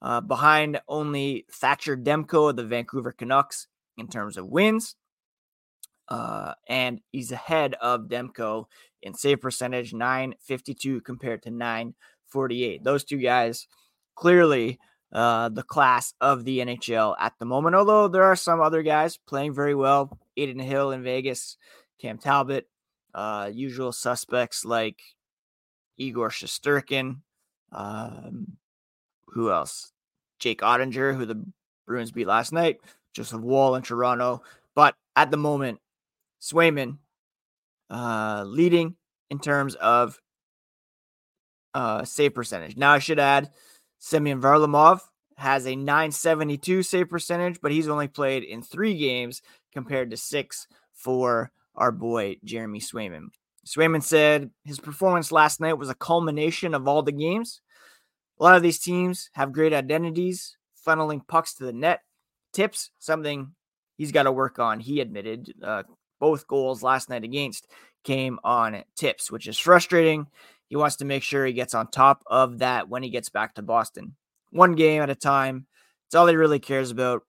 uh, 0.00 0.20
behind 0.20 0.80
only 0.88 1.44
Thatcher 1.50 1.96
Demko 1.96 2.50
of 2.50 2.56
the 2.56 2.64
Vancouver 2.64 3.12
Canucks 3.12 3.66
in 3.96 4.08
terms 4.08 4.36
of 4.36 4.46
wins. 4.46 4.94
Uh, 6.08 6.54
and 6.68 7.00
he's 7.12 7.32
ahead 7.32 7.74
of 7.74 8.08
Demko 8.08 8.64
in 9.02 9.14
save 9.14 9.40
percentage 9.40 9.92
952 9.92 11.02
compared 11.02 11.42
to 11.42 11.50
948. 11.50 12.82
Those 12.82 13.04
two 13.04 13.18
guys 13.18 13.66
clearly 14.14 14.78
uh, 15.12 15.48
the 15.48 15.62
class 15.62 16.14
of 16.20 16.44
the 16.44 16.58
NHL 16.58 17.16
at 17.18 17.34
the 17.38 17.44
moment. 17.44 17.76
Although 17.76 18.08
there 18.08 18.24
are 18.24 18.36
some 18.36 18.60
other 18.60 18.82
guys 18.82 19.16
playing 19.16 19.54
very 19.54 19.74
well, 19.74 20.18
Adin 20.36 20.58
Hill 20.58 20.92
in 20.92 21.02
Vegas, 21.02 21.56
Cam 22.00 22.18
Talbot, 22.18 22.68
uh, 23.14 23.50
usual 23.52 23.92
suspects 23.92 24.64
like 24.64 25.00
Igor 25.96 26.30
Shesterkin. 26.30 27.20
Um, 27.72 28.56
who 29.28 29.50
else? 29.50 29.92
Jake 30.38 30.60
Oettinger, 30.60 31.16
who 31.16 31.26
the 31.26 31.44
Bruins 31.86 32.12
beat 32.12 32.26
last 32.26 32.52
night. 32.52 32.78
Joseph 33.14 33.40
Woll 33.40 33.74
in 33.74 33.82
Toronto. 33.82 34.42
But 34.74 34.94
at 35.16 35.30
the 35.30 35.36
moment, 35.36 35.80
Swayman 36.40 36.98
uh, 37.90 38.44
leading 38.46 38.96
in 39.30 39.38
terms 39.38 39.74
of 39.74 40.18
uh, 41.74 42.04
save 42.04 42.34
percentage. 42.34 42.76
Now 42.76 42.92
I 42.92 42.98
should 42.98 43.18
add 43.18 43.50
Semyon 43.98 44.40
Varlamov 44.40 45.00
has 45.36 45.66
a 45.66 45.76
972 45.76 46.82
save 46.82 47.08
percentage, 47.08 47.60
but 47.60 47.70
he's 47.70 47.88
only 47.88 48.08
played 48.08 48.42
in 48.42 48.62
three 48.62 48.96
games 48.96 49.40
compared 49.72 50.10
to 50.10 50.16
six 50.16 50.66
for 50.92 51.52
our 51.76 51.92
boy 51.92 52.36
Jeremy 52.44 52.80
Swayman. 52.80 53.28
Swayman 53.64 54.02
said 54.02 54.50
his 54.64 54.80
performance 54.80 55.30
last 55.30 55.60
night 55.60 55.74
was 55.74 55.90
a 55.90 55.94
culmination 55.94 56.74
of 56.74 56.88
all 56.88 57.02
the 57.02 57.12
games. 57.12 57.60
A 58.40 58.42
lot 58.42 58.56
of 58.56 58.62
these 58.62 58.78
teams 58.78 59.30
have 59.34 59.52
great 59.52 59.72
identities, 59.72 60.56
funneling 60.86 61.26
pucks 61.26 61.54
to 61.54 61.64
the 61.64 61.72
net. 61.72 62.00
Tips, 62.52 62.90
something 62.98 63.52
he's 63.96 64.10
got 64.10 64.24
to 64.24 64.32
work 64.32 64.58
on. 64.58 64.80
He 64.80 65.00
admitted 65.00 65.52
uh, 65.62 65.82
both 66.18 66.46
goals 66.46 66.82
last 66.82 67.08
night 67.08 67.24
against 67.24 67.66
came 68.04 68.38
on 68.44 68.82
tips, 68.96 69.30
which 69.30 69.46
is 69.46 69.58
frustrating. 69.58 70.26
He 70.68 70.76
wants 70.76 70.96
to 70.96 71.04
make 71.04 71.22
sure 71.22 71.46
he 71.46 71.52
gets 71.52 71.74
on 71.74 71.88
top 71.88 72.22
of 72.26 72.58
that 72.58 72.88
when 72.88 73.02
he 73.02 73.10
gets 73.10 73.28
back 73.28 73.54
to 73.54 73.62
Boston. 73.62 74.16
One 74.50 74.74
game 74.74 75.02
at 75.02 75.10
a 75.10 75.14
time. 75.14 75.66
It's 76.06 76.14
all 76.14 76.26
he 76.26 76.36
really 76.36 76.58
cares 76.58 76.90
about. 76.90 77.22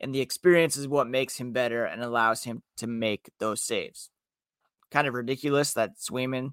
And 0.00 0.14
the 0.14 0.20
experience 0.20 0.76
is 0.76 0.88
what 0.88 1.08
makes 1.08 1.38
him 1.38 1.52
better 1.52 1.84
and 1.84 2.02
allows 2.02 2.44
him 2.44 2.62
to 2.78 2.86
make 2.86 3.30
those 3.38 3.62
saves. 3.62 4.10
Kind 4.90 5.08
of 5.08 5.14
ridiculous 5.14 5.72
that 5.72 5.96
Swayman, 5.96 6.52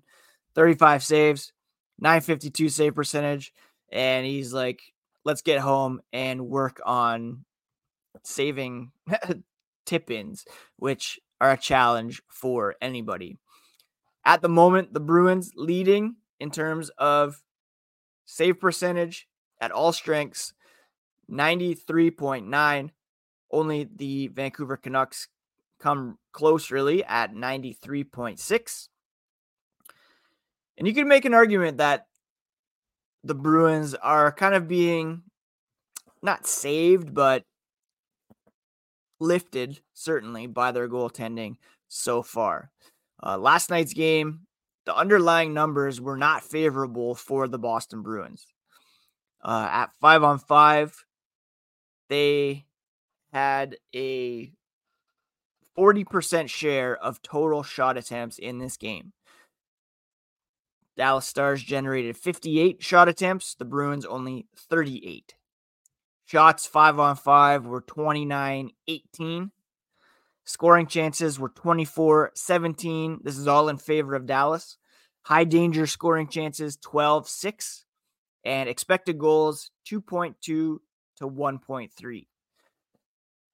35 0.56 1.04
saves, 1.04 1.52
952 2.00 2.70
save 2.70 2.96
percentage. 2.96 3.54
And 3.92 4.26
he's 4.26 4.54
like, 4.54 4.82
let's 5.26 5.42
get 5.42 5.60
home 5.60 6.02
and 6.12 6.48
work 6.48 6.80
on 6.86 7.44
saving 8.24 8.92
tip 9.86 10.10
ins, 10.10 10.46
which 10.78 11.20
are 11.44 11.52
a 11.52 11.58
challenge 11.58 12.22
for 12.30 12.76
anybody. 12.82 13.38
At 14.24 14.42
the 14.42 14.48
moment, 14.48 14.94
the 14.94 15.02
Bruins 15.02 15.52
leading 15.58 16.16
in 16.40 16.52
terms 16.52 16.90
of 16.98 17.44
save 18.24 18.62
percentage 18.62 19.28
at 19.60 19.70
all 19.70 19.92
strengths 19.92 20.54
93.9. 21.30 22.92
Only 23.52 23.90
the 23.94 24.28
Vancouver 24.30 24.78
Canucks 24.78 25.28
come 25.82 26.18
close, 26.32 26.72
really, 26.72 27.04
at 27.04 27.34
93.6. 27.34 28.88
And 30.78 30.88
you 30.88 30.94
can 30.94 31.10
make 31.10 31.26
an 31.26 31.34
argument 31.34 31.78
that 31.80 32.08
the 33.22 33.36
Bruins 33.36 33.96
are 33.96 34.32
kind 34.32 34.56
of 34.56 34.70
being 34.70 35.24
not 36.22 36.48
saved, 36.48 37.14
but 37.14 37.44
lifted, 39.24 39.80
certainly, 39.94 40.46
by 40.46 40.72
their 40.72 40.90
goaltending 40.90 41.56
so 41.88 42.22
far. 42.22 42.72
Uh, 43.26 43.38
last 43.38 43.70
night's 43.70 43.94
game, 43.94 44.42
the 44.86 44.96
underlying 44.96 45.54
numbers 45.54 46.02
were 46.02 46.18
not 46.18 46.44
favorable 46.44 47.16
for 47.16 47.48
the 47.48 47.58
Boston 47.58 48.02
Bruins. 48.02 48.46
Uh, 49.44 49.68
at 49.72 49.96
five 50.00 50.24
on 50.24 50.40
five, 50.40 51.06
they 52.10 52.66
had 53.32 53.78
a 53.96 54.52
40% 55.78 56.50
share 56.50 56.96
of 56.96 57.22
total 57.22 57.64
shot 57.64 57.98
attempts 57.98 58.38
in 58.38 58.60
this 58.60 58.78
game. 58.78 59.14
Dallas 60.96 61.26
Stars 61.26 61.64
generated 61.64 62.16
58 62.16 62.84
shot 62.84 63.10
attempts, 63.10 63.56
the 63.56 63.66
Bruins 63.66 64.06
only 64.06 64.46
38. 64.56 65.34
Shots 66.34 66.66
five 66.66 66.98
on 66.98 67.16
five 67.16 67.68
were 67.68 67.82
29 67.82 68.72
18. 68.88 69.52
Scoring 70.46 70.88
chances 70.88 71.38
were 71.38 71.50
24 71.50 72.32
17. 72.34 73.20
This 73.22 73.38
is 73.38 73.48
all 73.48 73.70
in 73.70 73.78
favor 73.78 74.16
of 74.16 74.26
Dallas. 74.26 74.80
High 75.26 75.44
danger 75.44 75.86
scoring 75.86 76.28
chances 76.28 76.76
12 76.78 77.30
6. 77.30 77.86
And 78.44 78.68
expected 78.68 79.20
goals 79.20 79.70
2.2 79.88 80.34
to 80.42 80.80
1.3. 81.22 82.26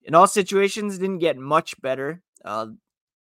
In 0.06 0.16
all 0.16 0.26
situations, 0.26 0.98
didn't 0.98 1.20
get 1.20 1.36
much 1.36 1.82
better. 1.82 2.22
Uh, 2.46 2.68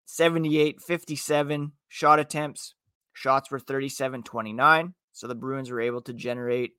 78 0.06 0.80
57 0.80 1.72
shot 1.88 2.18
attempts. 2.18 2.74
Shots 3.12 3.50
were 3.50 3.60
37 3.60 4.22
29. 4.22 4.94
So 5.12 5.26
the 5.26 5.34
Bruins 5.34 5.70
were 5.70 5.82
able 5.82 6.00
to 6.00 6.14
generate 6.14 6.72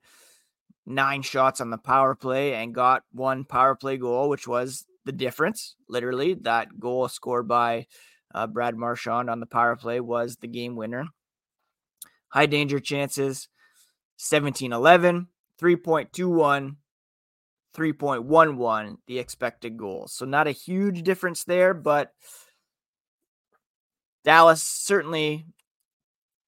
nine 0.85 1.21
shots 1.21 1.61
on 1.61 1.69
the 1.69 1.77
power 1.77 2.15
play 2.15 2.55
and 2.55 2.75
got 2.75 3.03
one 3.11 3.45
power 3.45 3.75
play 3.75 3.97
goal, 3.97 4.29
which 4.29 4.47
was 4.47 4.85
the 5.05 5.11
difference. 5.11 5.75
Literally, 5.87 6.33
that 6.33 6.79
goal 6.79 7.07
scored 7.07 7.47
by 7.47 7.87
uh, 8.33 8.47
Brad 8.47 8.75
Marchand 8.75 9.29
on 9.29 9.39
the 9.39 9.45
power 9.45 9.75
play 9.75 9.99
was 9.99 10.37
the 10.37 10.47
game 10.47 10.75
winner. 10.75 11.05
High 12.29 12.47
danger 12.47 12.79
chances 12.79 13.47
17 14.17 14.73
11, 14.73 15.27
3.21, 15.61 16.75
3.11, 17.75 18.97
the 19.07 19.19
expected 19.19 19.77
goals. 19.77 20.13
So, 20.13 20.25
not 20.25 20.47
a 20.47 20.51
huge 20.51 21.03
difference 21.03 21.43
there, 21.43 21.73
but 21.73 22.11
Dallas 24.23 24.63
certainly 24.63 25.45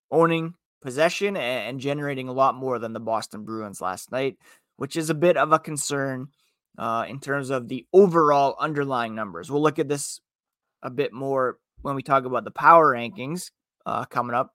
owning 0.09 0.55
possession 0.85 1.35
and 1.35 1.79
generating 1.79 2.27
a 2.27 2.31
lot 2.31 2.53
more 2.53 2.77
than 2.77 2.93
the 2.93 2.99
Boston 2.99 3.43
Bruins 3.43 3.81
last 3.81 4.11
night, 4.11 4.37
which 4.77 4.95
is 4.95 5.09
a 5.09 5.15
bit 5.15 5.35
of 5.35 5.51
a 5.51 5.57
concern 5.57 6.27
uh, 6.77 7.05
in 7.09 7.19
terms 7.19 7.49
of 7.49 7.67
the 7.69 7.87
overall 7.91 8.55
underlying 8.59 9.15
numbers. 9.15 9.49
We'll 9.49 9.63
look 9.63 9.79
at 9.79 9.89
this 9.89 10.21
a 10.83 10.91
bit 10.91 11.11
more 11.11 11.57
when 11.81 11.95
we 11.95 12.03
talk 12.03 12.25
about 12.25 12.43
the 12.43 12.51
power 12.51 12.93
rankings 12.93 13.49
uh, 13.87 14.05
coming 14.05 14.35
up 14.35 14.53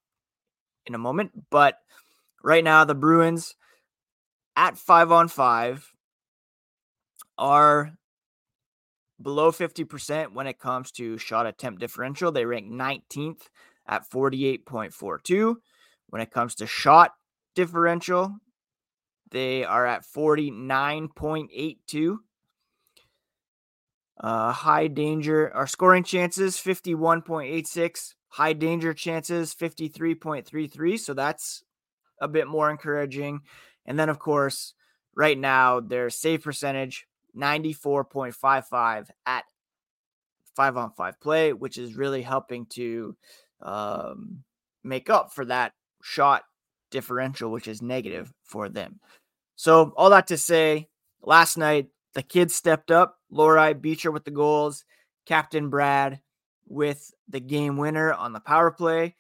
in 0.86 0.94
a 0.94 0.98
moment. 0.98 1.32
But 1.50 1.78
right 2.44 2.62
now, 2.62 2.84
the 2.84 2.94
Bruins 2.94 3.56
at 4.54 4.78
five 4.78 5.10
on 5.10 5.26
five 5.26 5.90
are 7.36 7.94
below 9.20 9.50
50% 9.50 10.32
when 10.32 10.46
it 10.46 10.60
comes 10.60 10.92
to 10.92 11.18
shot 11.18 11.46
attempt 11.46 11.80
differential. 11.80 12.30
They 12.30 12.44
rank 12.44 12.70
19th 12.70 13.48
at 13.88 14.08
48.42. 14.08 15.56
When 16.10 16.20
it 16.20 16.30
comes 16.30 16.54
to 16.56 16.66
shot 16.66 17.14
differential, 17.54 18.36
they 19.30 19.64
are 19.64 19.86
at 19.86 20.04
49.82. 20.04 22.18
Uh, 24.22 24.52
high 24.52 24.88
danger 24.88 25.50
or 25.54 25.66
scoring 25.66 26.04
chances 26.04 26.58
51.86 26.58 28.12
high 28.28 28.52
danger 28.52 28.92
chances 28.92 29.54
53.33 29.54 30.98
so 30.98 31.14
that's 31.14 31.64
a 32.20 32.28
bit 32.28 32.46
more 32.46 32.70
encouraging. 32.70 33.40
And 33.86 33.98
then 33.98 34.10
of 34.10 34.18
course 34.18 34.74
right 35.14 35.38
now 35.38 35.80
their 35.80 36.10
save 36.10 36.42
percentage 36.42 37.06
94.55 37.34 39.06
at 39.24 39.44
5 40.54 40.76
on 40.76 40.92
5 40.92 41.18
play 41.18 41.54
which 41.54 41.78
is 41.78 41.96
really 41.96 42.20
helping 42.20 42.66
to 42.74 43.16
um, 43.62 44.44
make 44.84 45.08
up 45.08 45.32
for 45.32 45.46
that 45.46 45.72
shot 46.02 46.42
differential 46.90 47.50
which 47.50 47.68
is 47.68 47.82
negative 47.82 48.32
for 48.42 48.68
them 48.68 49.00
so 49.56 49.92
all 49.96 50.10
that 50.10 50.26
to 50.26 50.36
say 50.36 50.88
last 51.22 51.56
night 51.56 51.88
the 52.14 52.22
kids 52.22 52.54
stepped 52.54 52.90
up. 52.90 53.18
Lohrei 53.32 53.80
Beecher 53.80 54.10
with 54.10 54.24
the 54.24 54.30
goals, 54.30 54.84
Captain 55.26 55.70
Brad 55.70 56.20
with 56.66 57.12
the 57.28 57.40
game 57.40 57.76
winner 57.76 58.12
on 58.12 58.32
the 58.32 58.40
power 58.40 58.70
play. 58.70 59.16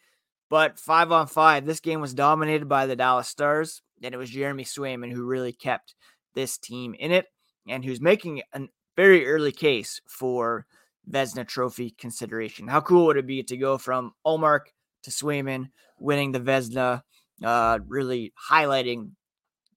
But 0.48 0.78
five 0.78 1.12
on 1.12 1.28
five, 1.28 1.64
this 1.64 1.80
game 1.80 2.00
was 2.00 2.12
dominated 2.12 2.68
by 2.68 2.86
the 2.86 2.96
Dallas 2.96 3.28
Stars, 3.28 3.82
and 4.02 4.12
it 4.12 4.18
was 4.18 4.30
Jeremy 4.30 4.64
Swayman 4.64 5.12
who 5.12 5.24
really 5.24 5.52
kept 5.52 5.94
this 6.34 6.58
team 6.58 6.94
in 6.98 7.12
it 7.12 7.26
and 7.68 7.84
who's 7.84 8.00
making 8.00 8.42
a 8.52 8.62
very 8.96 9.26
early 9.28 9.52
case 9.52 10.00
for 10.08 10.66
Vezina 11.08 11.46
Trophy 11.46 11.90
consideration. 11.90 12.66
How 12.66 12.80
cool 12.80 13.06
would 13.06 13.16
it 13.16 13.26
be 13.26 13.44
to 13.44 13.56
go 13.56 13.78
from 13.78 14.12
Ullmark 14.26 14.62
to 15.02 15.10
Swayman 15.10 15.70
winning 15.98 16.32
the 16.32 16.40
Vezina, 16.40 17.02
uh, 17.42 17.78
really 17.86 18.32
highlighting 18.50 19.12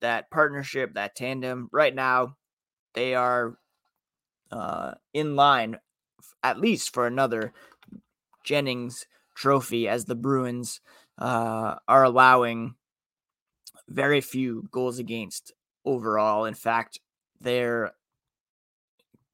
that 0.01 0.29
partnership, 0.29 0.93
that 0.95 1.15
tandem. 1.15 1.69
Right 1.71 1.93
now, 1.93 2.35
they 2.93 3.15
are 3.15 3.57
uh, 4.51 4.93
in 5.13 5.35
line 5.35 5.77
at 6.43 6.59
least 6.59 6.93
for 6.93 7.07
another 7.07 7.53
Jennings 8.43 9.05
trophy 9.35 9.87
as 9.87 10.05
the 10.05 10.15
Bruins 10.15 10.81
uh, 11.17 11.75
are 11.87 12.03
allowing 12.03 12.75
very 13.87 14.21
few 14.21 14.67
goals 14.71 14.99
against 14.99 15.53
overall. 15.85 16.45
In 16.45 16.53
fact, 16.53 16.99
their 17.39 17.93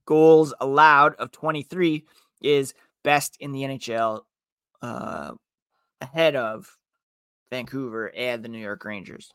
goals 0.05 0.53
allowed 0.59 1.15
of 1.15 1.31
23 1.31 2.05
is 2.41 2.73
best 3.03 3.37
in 3.39 3.51
the 3.51 3.61
NHL 3.61 4.21
uh, 4.81 5.31
ahead 6.01 6.35
of 6.35 6.77
Vancouver 7.51 8.11
and 8.15 8.43
the 8.43 8.49
New 8.49 8.59
York 8.59 8.83
Rangers. 8.85 9.31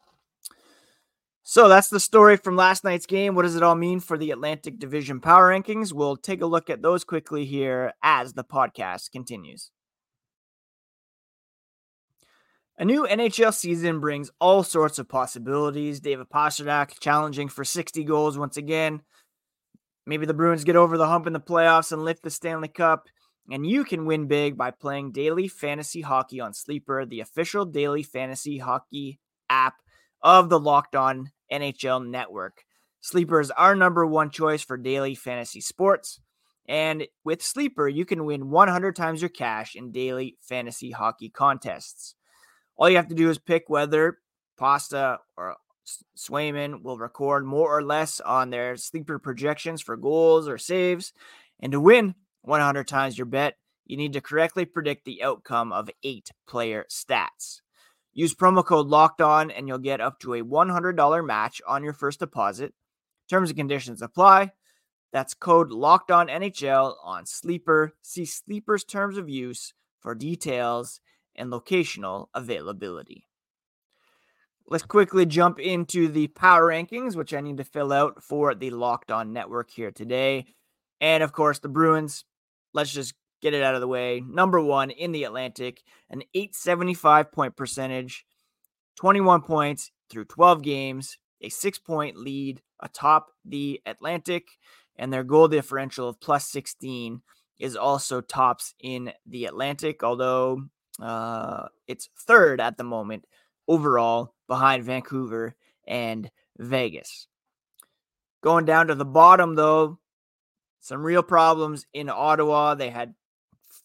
So 1.42 1.68
that's 1.68 1.88
the 1.88 2.00
story 2.00 2.38
from 2.38 2.56
last 2.56 2.84
night's 2.84 3.04
game. 3.04 3.34
What 3.34 3.42
does 3.42 3.54
it 3.54 3.62
all 3.62 3.74
mean 3.74 4.00
for 4.00 4.16
the 4.16 4.30
Atlantic 4.30 4.78
Division 4.78 5.20
power 5.20 5.50
rankings? 5.50 5.92
We'll 5.92 6.16
take 6.16 6.40
a 6.40 6.46
look 6.46 6.70
at 6.70 6.80
those 6.80 7.04
quickly 7.04 7.44
here 7.44 7.92
as 8.02 8.32
the 8.32 8.44
podcast 8.44 9.12
continues. 9.12 9.70
A 12.78 12.84
new 12.84 13.06
NHL 13.06 13.52
season 13.52 14.00
brings 14.00 14.30
all 14.40 14.62
sorts 14.62 14.98
of 14.98 15.08
possibilities. 15.08 16.00
David 16.00 16.28
Pastrnak 16.34 16.98
challenging 16.98 17.48
for 17.48 17.62
60 17.62 18.02
goals 18.04 18.38
once 18.38 18.56
again. 18.56 19.02
Maybe 20.06 20.26
the 20.26 20.34
Bruins 20.34 20.64
get 20.64 20.76
over 20.76 20.96
the 20.96 21.06
hump 21.06 21.26
in 21.26 21.34
the 21.34 21.40
playoffs 21.40 21.92
and 21.92 22.04
lift 22.04 22.22
the 22.22 22.30
Stanley 22.30 22.68
Cup. 22.68 23.06
And 23.50 23.66
you 23.66 23.84
can 23.84 24.06
win 24.06 24.26
big 24.26 24.56
by 24.56 24.70
playing 24.70 25.12
daily 25.12 25.48
fantasy 25.48 26.00
hockey 26.00 26.40
on 26.40 26.54
Sleeper, 26.54 27.04
the 27.04 27.20
official 27.20 27.66
daily 27.66 28.02
fantasy 28.02 28.58
hockey 28.58 29.20
app 29.50 29.74
of 30.22 30.48
the 30.48 30.58
Locked 30.58 30.96
On 30.96 31.30
NHL 31.52 32.08
Network. 32.08 32.64
Sleeper 33.02 33.40
is 33.40 33.50
our 33.50 33.74
number 33.74 34.06
one 34.06 34.30
choice 34.30 34.62
for 34.62 34.78
daily 34.78 35.14
fantasy 35.14 35.60
sports. 35.60 36.20
And 36.66 37.06
with 37.22 37.42
Sleeper, 37.42 37.86
you 37.86 38.06
can 38.06 38.24
win 38.24 38.48
100 38.48 38.96
times 38.96 39.20
your 39.20 39.28
cash 39.28 39.76
in 39.76 39.92
daily 39.92 40.38
fantasy 40.40 40.90
hockey 40.90 41.28
contests. 41.28 42.14
All 42.76 42.88
you 42.88 42.96
have 42.96 43.08
to 43.08 43.14
do 43.14 43.28
is 43.28 43.38
pick 43.38 43.64
whether 43.68 44.18
Pasta 44.56 45.18
or 45.36 45.56
Swayman 46.16 46.82
will 46.82 46.96
record 46.96 47.44
more 47.44 47.76
or 47.76 47.82
less 47.82 48.20
on 48.20 48.48
their 48.48 48.76
sleeper 48.78 49.18
projections 49.18 49.82
for 49.82 49.98
goals 49.98 50.48
or 50.48 50.56
saves. 50.56 51.12
And 51.60 51.72
to 51.72 51.80
win 51.80 52.14
100 52.44 52.86
times 52.86 53.18
your 53.18 53.26
bet, 53.26 53.54
you 53.84 53.96
need 53.96 54.12
to 54.14 54.20
correctly 54.20 54.64
predict 54.64 55.04
the 55.04 55.22
outcome 55.22 55.72
of 55.72 55.90
eight 56.02 56.30
player 56.46 56.86
stats. 56.90 57.60
Use 58.12 58.34
promo 58.34 58.64
code 58.64 58.86
locked 58.86 59.20
on 59.20 59.50
and 59.50 59.66
you'll 59.66 59.78
get 59.78 60.00
up 60.00 60.20
to 60.20 60.34
a 60.34 60.42
$100 60.42 61.26
match 61.26 61.60
on 61.66 61.82
your 61.82 61.92
first 61.92 62.20
deposit. 62.20 62.72
Terms 63.28 63.50
and 63.50 63.58
conditions 63.58 64.02
apply. 64.02 64.52
That's 65.12 65.34
code 65.34 65.70
locked 65.70 66.10
on 66.10 66.28
NHL 66.28 66.96
on 67.02 67.26
Sleeper. 67.26 67.92
See 68.02 68.24
Sleeper's 68.24 68.84
terms 68.84 69.16
of 69.16 69.28
use 69.28 69.72
for 70.00 70.14
details 70.14 71.00
and 71.34 71.50
locational 71.50 72.26
availability. 72.34 73.26
Let's 74.66 74.84
quickly 74.84 75.26
jump 75.26 75.58
into 75.58 76.08
the 76.08 76.28
power 76.28 76.68
rankings, 76.68 77.16
which 77.16 77.34
I 77.34 77.40
need 77.40 77.58
to 77.58 77.64
fill 77.64 77.92
out 77.92 78.22
for 78.22 78.54
the 78.54 78.70
Locked 78.70 79.10
On 79.10 79.32
Network 79.32 79.70
here 79.70 79.90
today. 79.90 80.46
And 81.00 81.22
of 81.22 81.32
course, 81.32 81.58
the 81.58 81.68
Bruins. 81.68 82.24
Let's 82.74 82.92
just 82.92 83.14
get 83.40 83.54
it 83.54 83.62
out 83.62 83.74
of 83.74 83.80
the 83.80 83.88
way. 83.88 84.22
Number 84.26 84.60
one 84.60 84.90
in 84.90 85.12
the 85.12 85.24
Atlantic, 85.24 85.82
an 86.10 86.22
875 86.34 87.32
point 87.32 87.56
percentage, 87.56 88.26
21 88.96 89.42
points 89.42 89.90
through 90.10 90.26
12 90.26 90.62
games, 90.62 91.18
a 91.40 91.48
six 91.48 91.78
point 91.78 92.16
lead 92.16 92.60
atop 92.80 93.28
the 93.44 93.80
Atlantic, 93.86 94.44
and 94.96 95.12
their 95.12 95.24
goal 95.24 95.48
differential 95.48 96.08
of 96.08 96.20
plus 96.20 96.48
16 96.48 97.22
is 97.58 97.76
also 97.76 98.20
tops 98.20 98.74
in 98.80 99.12
the 99.26 99.44
Atlantic, 99.44 100.02
although 100.02 100.64
uh, 101.00 101.68
it's 101.86 102.08
third 102.26 102.60
at 102.60 102.76
the 102.76 102.84
moment 102.84 103.24
overall 103.68 104.34
behind 104.48 104.84
Vancouver 104.84 105.54
and 105.86 106.30
Vegas. 106.58 107.26
Going 108.42 108.64
down 108.64 108.88
to 108.88 108.94
the 108.94 109.04
bottom, 109.04 109.54
though, 109.54 109.98
some 110.84 111.02
real 111.02 111.22
problems 111.22 111.86
in 111.94 112.10
Ottawa. 112.10 112.74
They 112.74 112.90
had 112.90 113.14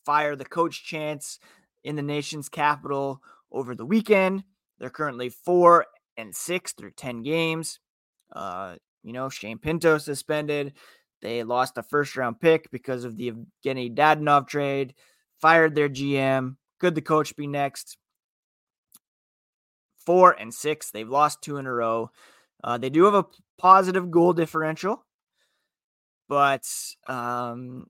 fire 0.06 0.36
the 0.36 0.44
coach 0.44 0.84
chance 0.84 1.40
in 1.82 1.96
the 1.96 2.02
nation's 2.02 2.50
capital 2.50 3.22
over 3.54 3.74
the 3.74 3.86
weekend. 3.86 4.44
They're 4.80 4.90
currently 4.90 5.30
four 5.30 5.86
and 6.18 6.36
six 6.36 6.74
through 6.74 6.92
10 6.92 7.24
games. 7.24 7.80
Uh, 8.36 8.76
you 9.02 9.14
know, 9.14 9.30
Shane 9.30 9.60
Pinto 9.60 9.98
suspended. 9.98 10.74
They 11.22 11.44
lost 11.44 11.78
a 11.78 11.84
first 11.84 12.18
round 12.18 12.42
pick 12.42 12.70
because 12.70 13.06
of 13.06 13.16
the 13.16 13.32
Evgeny 13.32 13.96
Dadonov 13.96 14.50
trade, 14.50 14.94
fired 15.40 15.76
their 15.76 15.90
GM. 15.90 16.58
Could 16.82 16.96
the 16.96 17.02
coach 17.02 17.34
be 17.38 17.48
next? 17.48 17.98
Four 20.06 20.34
and 20.34 20.54
six. 20.54 20.92
They've 20.92 21.08
lost 21.08 21.42
two 21.42 21.56
in 21.58 21.66
a 21.66 21.74
row. 21.74 22.12
Uh, 22.62 22.78
they 22.78 22.90
do 22.90 23.06
have 23.06 23.14
a 23.14 23.26
positive 23.58 24.12
goal 24.12 24.34
differential, 24.34 25.06
but 26.30 26.66
um, 27.08 27.88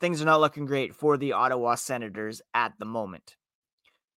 things 0.00 0.22
are 0.22 0.26
not 0.26 0.40
looking 0.40 0.64
great 0.64 0.94
for 0.94 1.18
the 1.18 1.32
Ottawa 1.32 1.74
Senators 1.74 2.40
at 2.54 2.72
the 2.78 2.86
moment. 2.86 3.36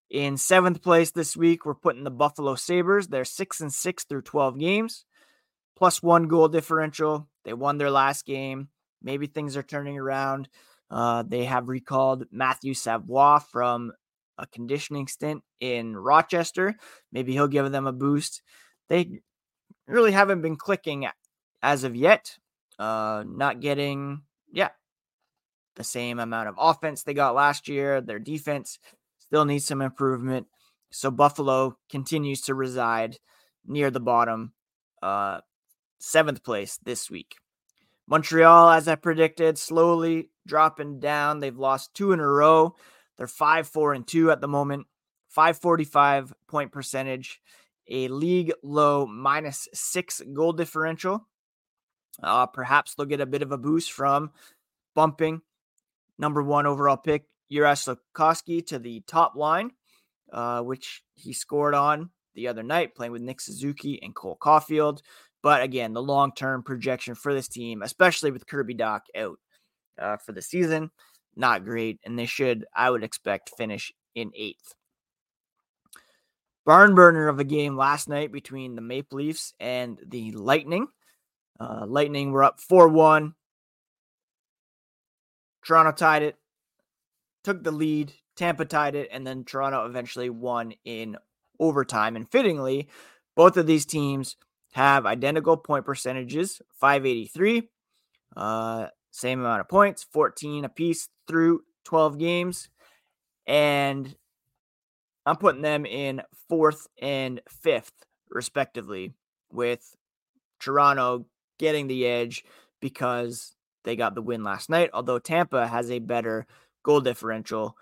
In 0.10 0.38
seventh 0.38 0.84
place 0.84 1.12
this 1.12 1.36
week, 1.36 1.66
we're 1.66 1.74
putting 1.74 2.04
the 2.04 2.12
Buffalo 2.12 2.54
Sabres. 2.54 3.08
They're 3.08 3.26
six 3.26 3.60
and 3.60 3.74
six 3.74 4.04
through 4.04 4.22
12 4.22 4.60
games, 4.60 5.06
plus 5.76 6.04
one 6.04 6.28
goal 6.28 6.48
differential. 6.48 7.28
They 7.44 7.54
won 7.54 7.80
their 7.80 7.90
last 7.90 8.26
game. 8.26 8.70
Maybe 9.02 9.26
things 9.26 9.58
are 9.58 9.64
turning 9.64 9.98
around. 9.98 10.50
Uh, 10.92 11.24
they 11.24 11.46
have 11.46 11.68
recalled 11.68 12.26
Matthew 12.32 12.76
Savoie 12.76 13.40
from 13.40 13.92
a 14.38 14.46
conditioning 14.46 15.08
stint 15.08 15.44
in 15.60 15.98
Rochester. 15.98 16.76
Maybe 17.12 17.34
he'll 17.34 17.48
give 17.48 17.72
them 17.72 17.88
a 17.88 17.92
boost. 17.92 18.44
They 18.90 19.22
really 19.88 20.12
haven't 20.12 20.42
been 20.42 20.58
clicking 20.58 21.08
as 21.64 21.84
of 21.84 21.96
yet. 21.96 22.38
Uh, 22.84 23.24
not 23.26 23.62
getting, 23.62 24.24
yeah, 24.52 24.68
the 25.78 25.86
same 25.86 26.20
amount 26.20 26.50
of 26.50 26.56
offense 26.58 27.02
they 27.02 27.14
got 27.14 27.34
last 27.34 27.70
year. 27.70 28.02
Their 28.02 28.20
defense 28.20 28.78
still 29.20 29.46
needs 29.46 29.66
some 29.66 29.82
improvement. 29.82 30.48
So 30.92 31.10
Buffalo 31.10 31.78
continues 31.90 32.42
to 32.42 32.54
reside 32.54 33.20
near 33.66 33.90
the 33.90 34.02
bottom, 34.02 34.52
uh, 35.02 35.40
seventh 36.00 36.44
place 36.44 36.78
this 36.84 37.10
week. 37.10 37.38
Montreal, 38.06 38.72
as 38.72 38.90
I 38.90 38.96
predicted, 38.96 39.58
slowly 39.58 40.32
dropping 40.46 41.00
down. 41.00 41.40
They've 41.40 41.58
lost 41.58 41.94
two 41.94 42.12
in 42.12 42.20
a 42.20 42.28
row. 42.28 42.76
They're 43.16 43.28
five, 43.28 43.66
four, 43.66 43.94
and 43.94 44.06
two 44.06 44.30
at 44.30 44.42
the 44.42 44.50
moment. 44.50 44.88
545 45.30 46.34
point 46.50 46.74
percentage, 46.74 47.40
a 47.90 48.10
league 48.10 48.52
low 48.62 49.06
minus 49.06 49.70
six 49.74 50.22
goal 50.34 50.52
differential. 50.52 51.26
Uh, 52.22 52.46
perhaps 52.46 52.96
they'll 52.96 53.06
get 53.06 53.22
a 53.22 53.26
bit 53.26 53.42
of 53.42 53.52
a 53.52 53.58
boost 53.58 53.92
from 53.92 54.32
bumping 54.96 55.42
number 56.18 56.44
one 56.44 56.66
overall 56.66 56.98
pick 56.98 57.26
Juraj 57.52 57.98
Slafkovsky 58.16 58.66
to 58.68 58.80
the 58.80 59.02
top 59.08 59.36
line, 59.36 59.72
uh, 60.32 60.62
which 60.62 61.04
he 61.16 61.34
scored 61.34 61.76
on 61.76 62.10
the 62.36 62.48
other 62.48 62.64
night, 62.64 62.96
playing 62.96 63.12
with 63.12 63.22
Nick 63.22 63.42
Suzuki 63.42 64.02
and 64.02 64.16
Cole 64.16 64.38
Caufield. 64.42 65.02
But 65.42 65.62
again, 65.62 65.94
the 65.94 66.02
long 66.02 66.32
term 66.34 66.64
projection 66.64 67.16
for 67.16 67.34
this 67.34 67.48
team, 67.48 67.82
especially 67.82 68.32
with 68.32 68.48
Kirby 68.48 68.76
Dach 68.76 69.02
out 69.16 69.40
uh, 70.00 70.18
for 70.18 70.32
the 70.32 70.42
season, 70.42 70.90
not 71.36 71.66
great. 71.66 72.00
And 72.06 72.18
they 72.18 72.26
should, 72.26 72.66
I 72.76 72.90
would 72.90 73.04
expect, 73.04 73.52
finish 73.58 73.92
in 74.16 74.32
eighth. 74.36 74.74
Barn 76.66 76.96
burner 76.96 77.28
of 77.28 77.40
a 77.40 77.44
game 77.44 77.76
last 77.76 78.08
night 78.08 78.32
between 78.32 78.76
the 78.76 78.82
Maple 78.82 79.18
Leafs 79.18 79.54
and 79.60 80.00
the 80.08 80.32
Lightning. 80.32 80.88
Uh, 81.60 81.86
Lightning 81.88 82.32
were 82.32 82.44
up 82.44 82.60
4 82.60 82.88
1. 82.88 83.36
Toronto 85.66 85.92
tied 85.92 86.24
it, 86.24 86.38
took 87.44 87.64
the 87.64 87.72
lead. 87.72 88.14
Tampa 88.36 88.66
tied 88.66 88.96
it, 88.96 89.10
and 89.12 89.26
then 89.28 89.44
Toronto 89.44 89.86
eventually 89.86 90.30
won 90.30 90.74
in 90.84 91.18
overtime. 91.60 92.16
And 92.16 92.30
fittingly, 92.30 92.88
both 93.36 93.58
of 93.58 93.68
these 93.68 93.86
teams 93.86 94.38
have 94.74 95.06
identical 95.06 95.56
point 95.56 95.86
percentages 95.86 96.62
583, 96.80 97.70
uh, 98.36 98.88
same 99.12 99.40
amount 99.40 99.62
of 99.62 99.70
points, 99.70 100.04
14 100.12 100.66
apiece 100.66 101.10
through 101.28 101.62
12 101.86 102.18
games. 102.18 102.70
And 103.46 104.16
I'm 105.26 105.36
putting 105.36 105.62
them 105.62 105.86
in 105.86 106.24
fourth 106.50 106.88
and 107.00 107.42
fifth, 107.48 107.94
respectively, 108.30 109.14
with 109.52 109.96
Toronto 110.60 111.26
getting 111.58 111.88
the 111.88 112.06
edge 112.06 112.44
because 112.80 113.56
they 113.84 113.96
got 113.96 114.16
the 114.16 114.22
win 114.22 114.44
last 114.44 114.70
night. 114.70 114.90
Although 114.94 115.20
Tampa 115.20 115.68
has 115.68 115.90
a 115.90 116.00
better 116.00 116.46
goal 116.84 117.02
differential, 117.02 117.78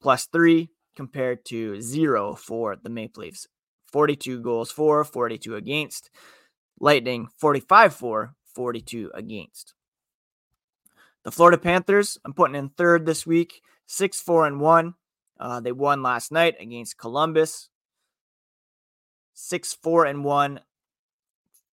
plus 0.00 0.26
three 0.26 0.70
compared 0.94 1.44
to 1.46 1.80
zero 1.80 2.34
for 2.34 2.76
the 2.76 2.90
Maple 2.90 3.22
Leafs. 3.22 3.46
42 3.92 4.40
goals 4.40 4.70
for, 4.70 5.04
42 5.04 5.54
against. 5.56 6.10
Lightning 6.80 7.28
45 7.38 7.94
for, 7.94 8.34
42 8.54 9.10
against. 9.14 9.74
The 11.24 11.30
Florida 11.32 11.58
Panthers, 11.58 12.18
I'm 12.24 12.34
putting 12.34 12.54
in 12.56 12.68
third 12.70 13.06
this 13.06 13.26
week, 13.26 13.62
6 13.86 14.20
4 14.20 14.46
and 14.46 14.60
1. 14.60 14.94
Uh, 15.38 15.60
they 15.60 15.72
won 15.72 16.02
last 16.02 16.32
night 16.32 16.56
against 16.60 16.98
Columbus. 16.98 17.68
6 19.34 19.74
4 19.82 20.06
and 20.06 20.24
1 20.24 20.60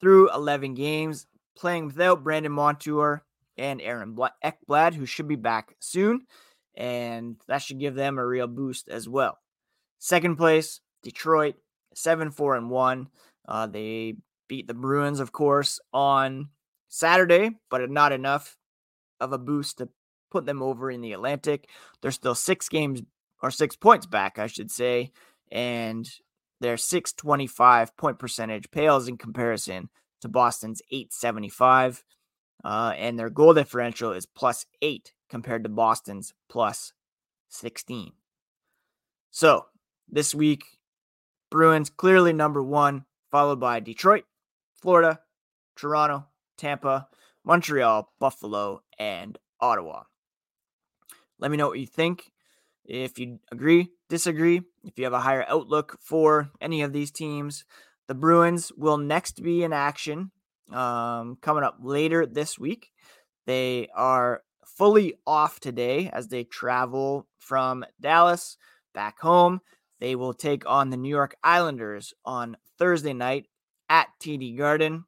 through 0.03 0.29
11 0.33 0.73
games, 0.73 1.27
playing 1.55 1.85
without 1.85 2.25
Brandon 2.25 2.51
Montour 2.51 3.23
and 3.57 3.81
Aaron 3.81 4.17
Ekblad, 4.43 4.93
who 4.93 5.05
should 5.05 5.29
be 5.29 5.37
back 5.37 5.77
soon. 5.79 6.27
And 6.75 7.37
that 7.47 7.61
should 7.61 7.79
give 7.79 7.95
them 7.95 8.17
a 8.17 8.25
real 8.25 8.47
boost 8.47 8.89
as 8.89 9.07
well. 9.07 9.39
Second 9.99 10.35
place, 10.35 10.81
Detroit, 11.03 11.55
7 11.93 12.31
4 12.31 12.57
and 12.57 12.69
1. 12.69 13.07
Uh, 13.47 13.67
they 13.67 14.15
beat 14.49 14.67
the 14.67 14.73
Bruins, 14.73 15.21
of 15.21 15.31
course, 15.31 15.79
on 15.93 16.49
Saturday, 16.89 17.51
but 17.69 17.89
not 17.89 18.11
enough 18.11 18.57
of 19.21 19.31
a 19.31 19.37
boost 19.37 19.77
to 19.77 19.87
put 20.31 20.45
them 20.45 20.61
over 20.61 20.91
in 20.91 20.99
the 20.99 21.13
Atlantic. 21.13 21.69
They're 22.01 22.11
still 22.11 22.35
six 22.35 22.67
games 22.67 23.01
or 23.41 23.51
six 23.51 23.77
points 23.77 24.05
back, 24.05 24.37
I 24.37 24.47
should 24.47 24.69
say, 24.69 25.13
and 25.49 26.09
their 26.63 26.77
625 26.77 27.95
point 27.97 28.17
percentage 28.17 28.71
pales 28.71 29.09
in 29.09 29.17
comparison 29.17 29.89
to 30.21 30.29
Boston's 30.29 30.81
875. 30.89 32.03
Uh, 32.63 32.93
and 32.97 33.19
their 33.19 33.29
goal 33.29 33.53
differential 33.53 34.13
is 34.13 34.25
plus 34.25 34.65
eight 34.81 35.11
compared 35.29 35.63
to 35.63 35.69
Boston's 35.69 36.33
plus 36.49 36.93
16. 37.49 38.13
So 39.29 39.65
this 40.09 40.33
week, 40.33 40.63
Bruins 41.51 41.89
clearly 41.89 42.31
number 42.31 42.63
one, 42.63 43.03
followed 43.29 43.59
by 43.59 43.81
Detroit, 43.81 44.23
Florida, 44.81 45.19
Toronto, 45.75 46.27
Tampa, 46.57 47.09
Montreal, 47.43 48.13
Buffalo, 48.21 48.83
and 48.97 49.37
Ottawa. 49.59 50.03
Let 51.39 51.51
me 51.51 51.57
know 51.57 51.67
what 51.67 51.79
you 51.79 51.87
think. 51.87 52.31
If 52.85 53.17
you 53.17 53.39
agree, 53.51 53.89
disagree, 54.09 54.61
if 54.83 54.97
you 54.97 55.05
have 55.05 55.13
a 55.13 55.21
higher 55.21 55.45
outlook 55.47 55.97
for 56.01 56.51
any 56.59 56.81
of 56.81 56.91
these 56.91 57.11
teams, 57.11 57.63
the 58.07 58.13
Bruins 58.13 58.71
will 58.75 58.97
next 58.97 59.41
be 59.41 59.63
in 59.63 59.71
action 59.71 60.31
um, 60.71 61.37
coming 61.41 61.63
up 61.63 61.77
later 61.81 62.25
this 62.25 62.59
week. 62.59 62.91
They 63.45 63.87
are 63.95 64.43
fully 64.65 65.15
off 65.25 65.59
today 65.59 66.09
as 66.11 66.27
they 66.27 66.43
travel 66.43 67.27
from 67.39 67.85
Dallas 68.01 68.57
back 68.93 69.19
home. 69.19 69.61
They 69.99 70.15
will 70.15 70.33
take 70.33 70.69
on 70.69 70.89
the 70.89 70.97
New 70.97 71.09
York 71.09 71.35
Islanders 71.43 72.13
on 72.25 72.57
Thursday 72.77 73.13
night 73.13 73.47
at 73.89 74.07
TD 74.21 74.57
Garden. 74.57 75.05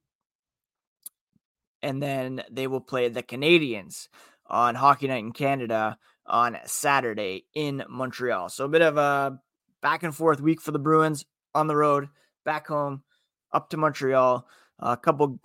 And 1.81 2.01
then 2.01 2.43
they 2.49 2.67
will 2.67 2.81
play 2.81 3.09
the 3.09 3.23
Canadiens 3.23 4.07
on 4.47 4.75
Hockey 4.75 5.07
Night 5.07 5.23
in 5.23 5.31
Canada 5.33 5.97
on 6.27 6.57
Saturday 6.65 7.45
in 7.53 7.83
Montreal. 7.89 8.49
So 8.49 8.65
a 8.65 8.69
bit 8.69 8.81
of 8.81 8.97
a 8.97 9.39
back 9.81 10.03
and 10.03 10.15
forth 10.15 10.41
week 10.41 10.61
for 10.61 10.71
the 10.71 10.79
Bruins 10.79 11.25
on 11.53 11.67
the 11.67 11.75
road, 11.75 12.07
back 12.43 12.67
home, 12.67 13.03
up 13.51 13.69
to 13.69 13.77
Montreal. 13.77 14.47
A 14.79 14.97
couple 14.97 15.39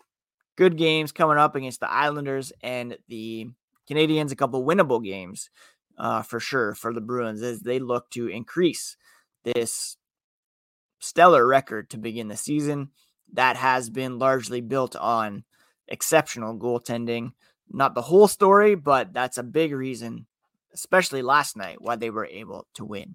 good 0.57 0.77
games 0.77 1.13
coming 1.13 1.39
up 1.39 1.55
against 1.55 1.81
the 1.81 1.91
Islanders 1.91 2.53
and 2.63 2.97
the 3.09 3.49
Canadiens. 3.89 4.33
A 4.33 4.37
couple 4.37 4.65
winnable 4.65 5.05
games 5.05 5.51
uh, 5.99 6.23
for 6.23 6.41
sure 6.41 6.75
for 6.75 6.93
the 6.93 7.01
Bruins 7.01 7.43
as 7.43 7.61
they 7.61 7.79
look 7.79 8.11
to 8.11 8.29
increase 8.29 8.97
this 9.45 9.97
stellar 10.99 11.47
record 11.47 11.91
to 11.91 11.99
begin 11.99 12.29
the 12.29 12.37
season 12.37 12.91
that 13.33 13.57
has 13.57 13.91
been 13.91 14.19
largely 14.19 14.61
built 14.61 14.97
on 14.97 15.45
exceptional 15.89 16.59
goaltending. 16.59 17.33
Not 17.71 17.95
the 17.95 18.03
whole 18.03 18.29
story, 18.29 18.75
but 18.75 19.13
that's 19.13 19.39
a 19.39 19.43
big 19.43 19.73
reason 19.73 20.27
especially 20.75 21.23
last 21.23 21.57
night, 21.57 21.81
why 21.81 21.97
they 21.97 22.11
were 22.11 22.27
able 22.27 22.67
to 22.75 22.85
win. 22.85 23.15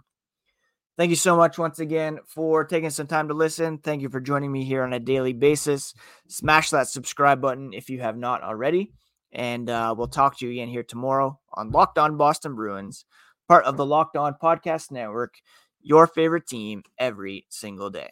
Thank 0.98 1.10
you 1.10 1.18
so 1.18 1.36
much 1.36 1.58
once 1.58 1.80
again 1.80 2.20
for 2.26 2.64
taking 2.64 2.90
some 2.90 3.08
time 3.08 3.28
to 3.28 3.34
listen. 3.34 3.80
Thank 3.80 4.02
you 4.02 4.08
for 4.08 4.22
joining 4.22 4.52
me 4.52 4.64
here 4.64 4.82
on 4.82 4.94
a 4.94 5.00
daily 5.00 5.34
basis. 5.34 5.94
Smash 6.30 6.70
that 6.70 6.88
subscribe 6.88 7.42
button 7.42 7.74
if 7.74 7.90
you 7.90 8.00
have 8.00 8.18
not 8.18 8.44
already. 8.44 8.94
And 9.34 9.70
uh, 9.70 9.94
we'll 9.98 10.08
talk 10.08 10.38
to 10.38 10.46
you 10.46 10.52
again 10.52 10.70
here 10.70 10.84
tomorrow 10.84 11.38
on 11.54 11.72
Locked 11.72 11.98
On 11.98 12.16
Boston 12.16 12.56
Bruins, 12.56 13.04
part 13.50 13.66
of 13.66 13.76
the 13.76 13.86
Locked 13.86 14.16
On 14.16 14.36
Podcast 14.42 14.90
Network, 14.90 15.34
your 15.82 16.08
favorite 16.08 16.48
team 16.48 16.84
every 16.98 17.46
single 17.50 17.90
day. 17.90 18.12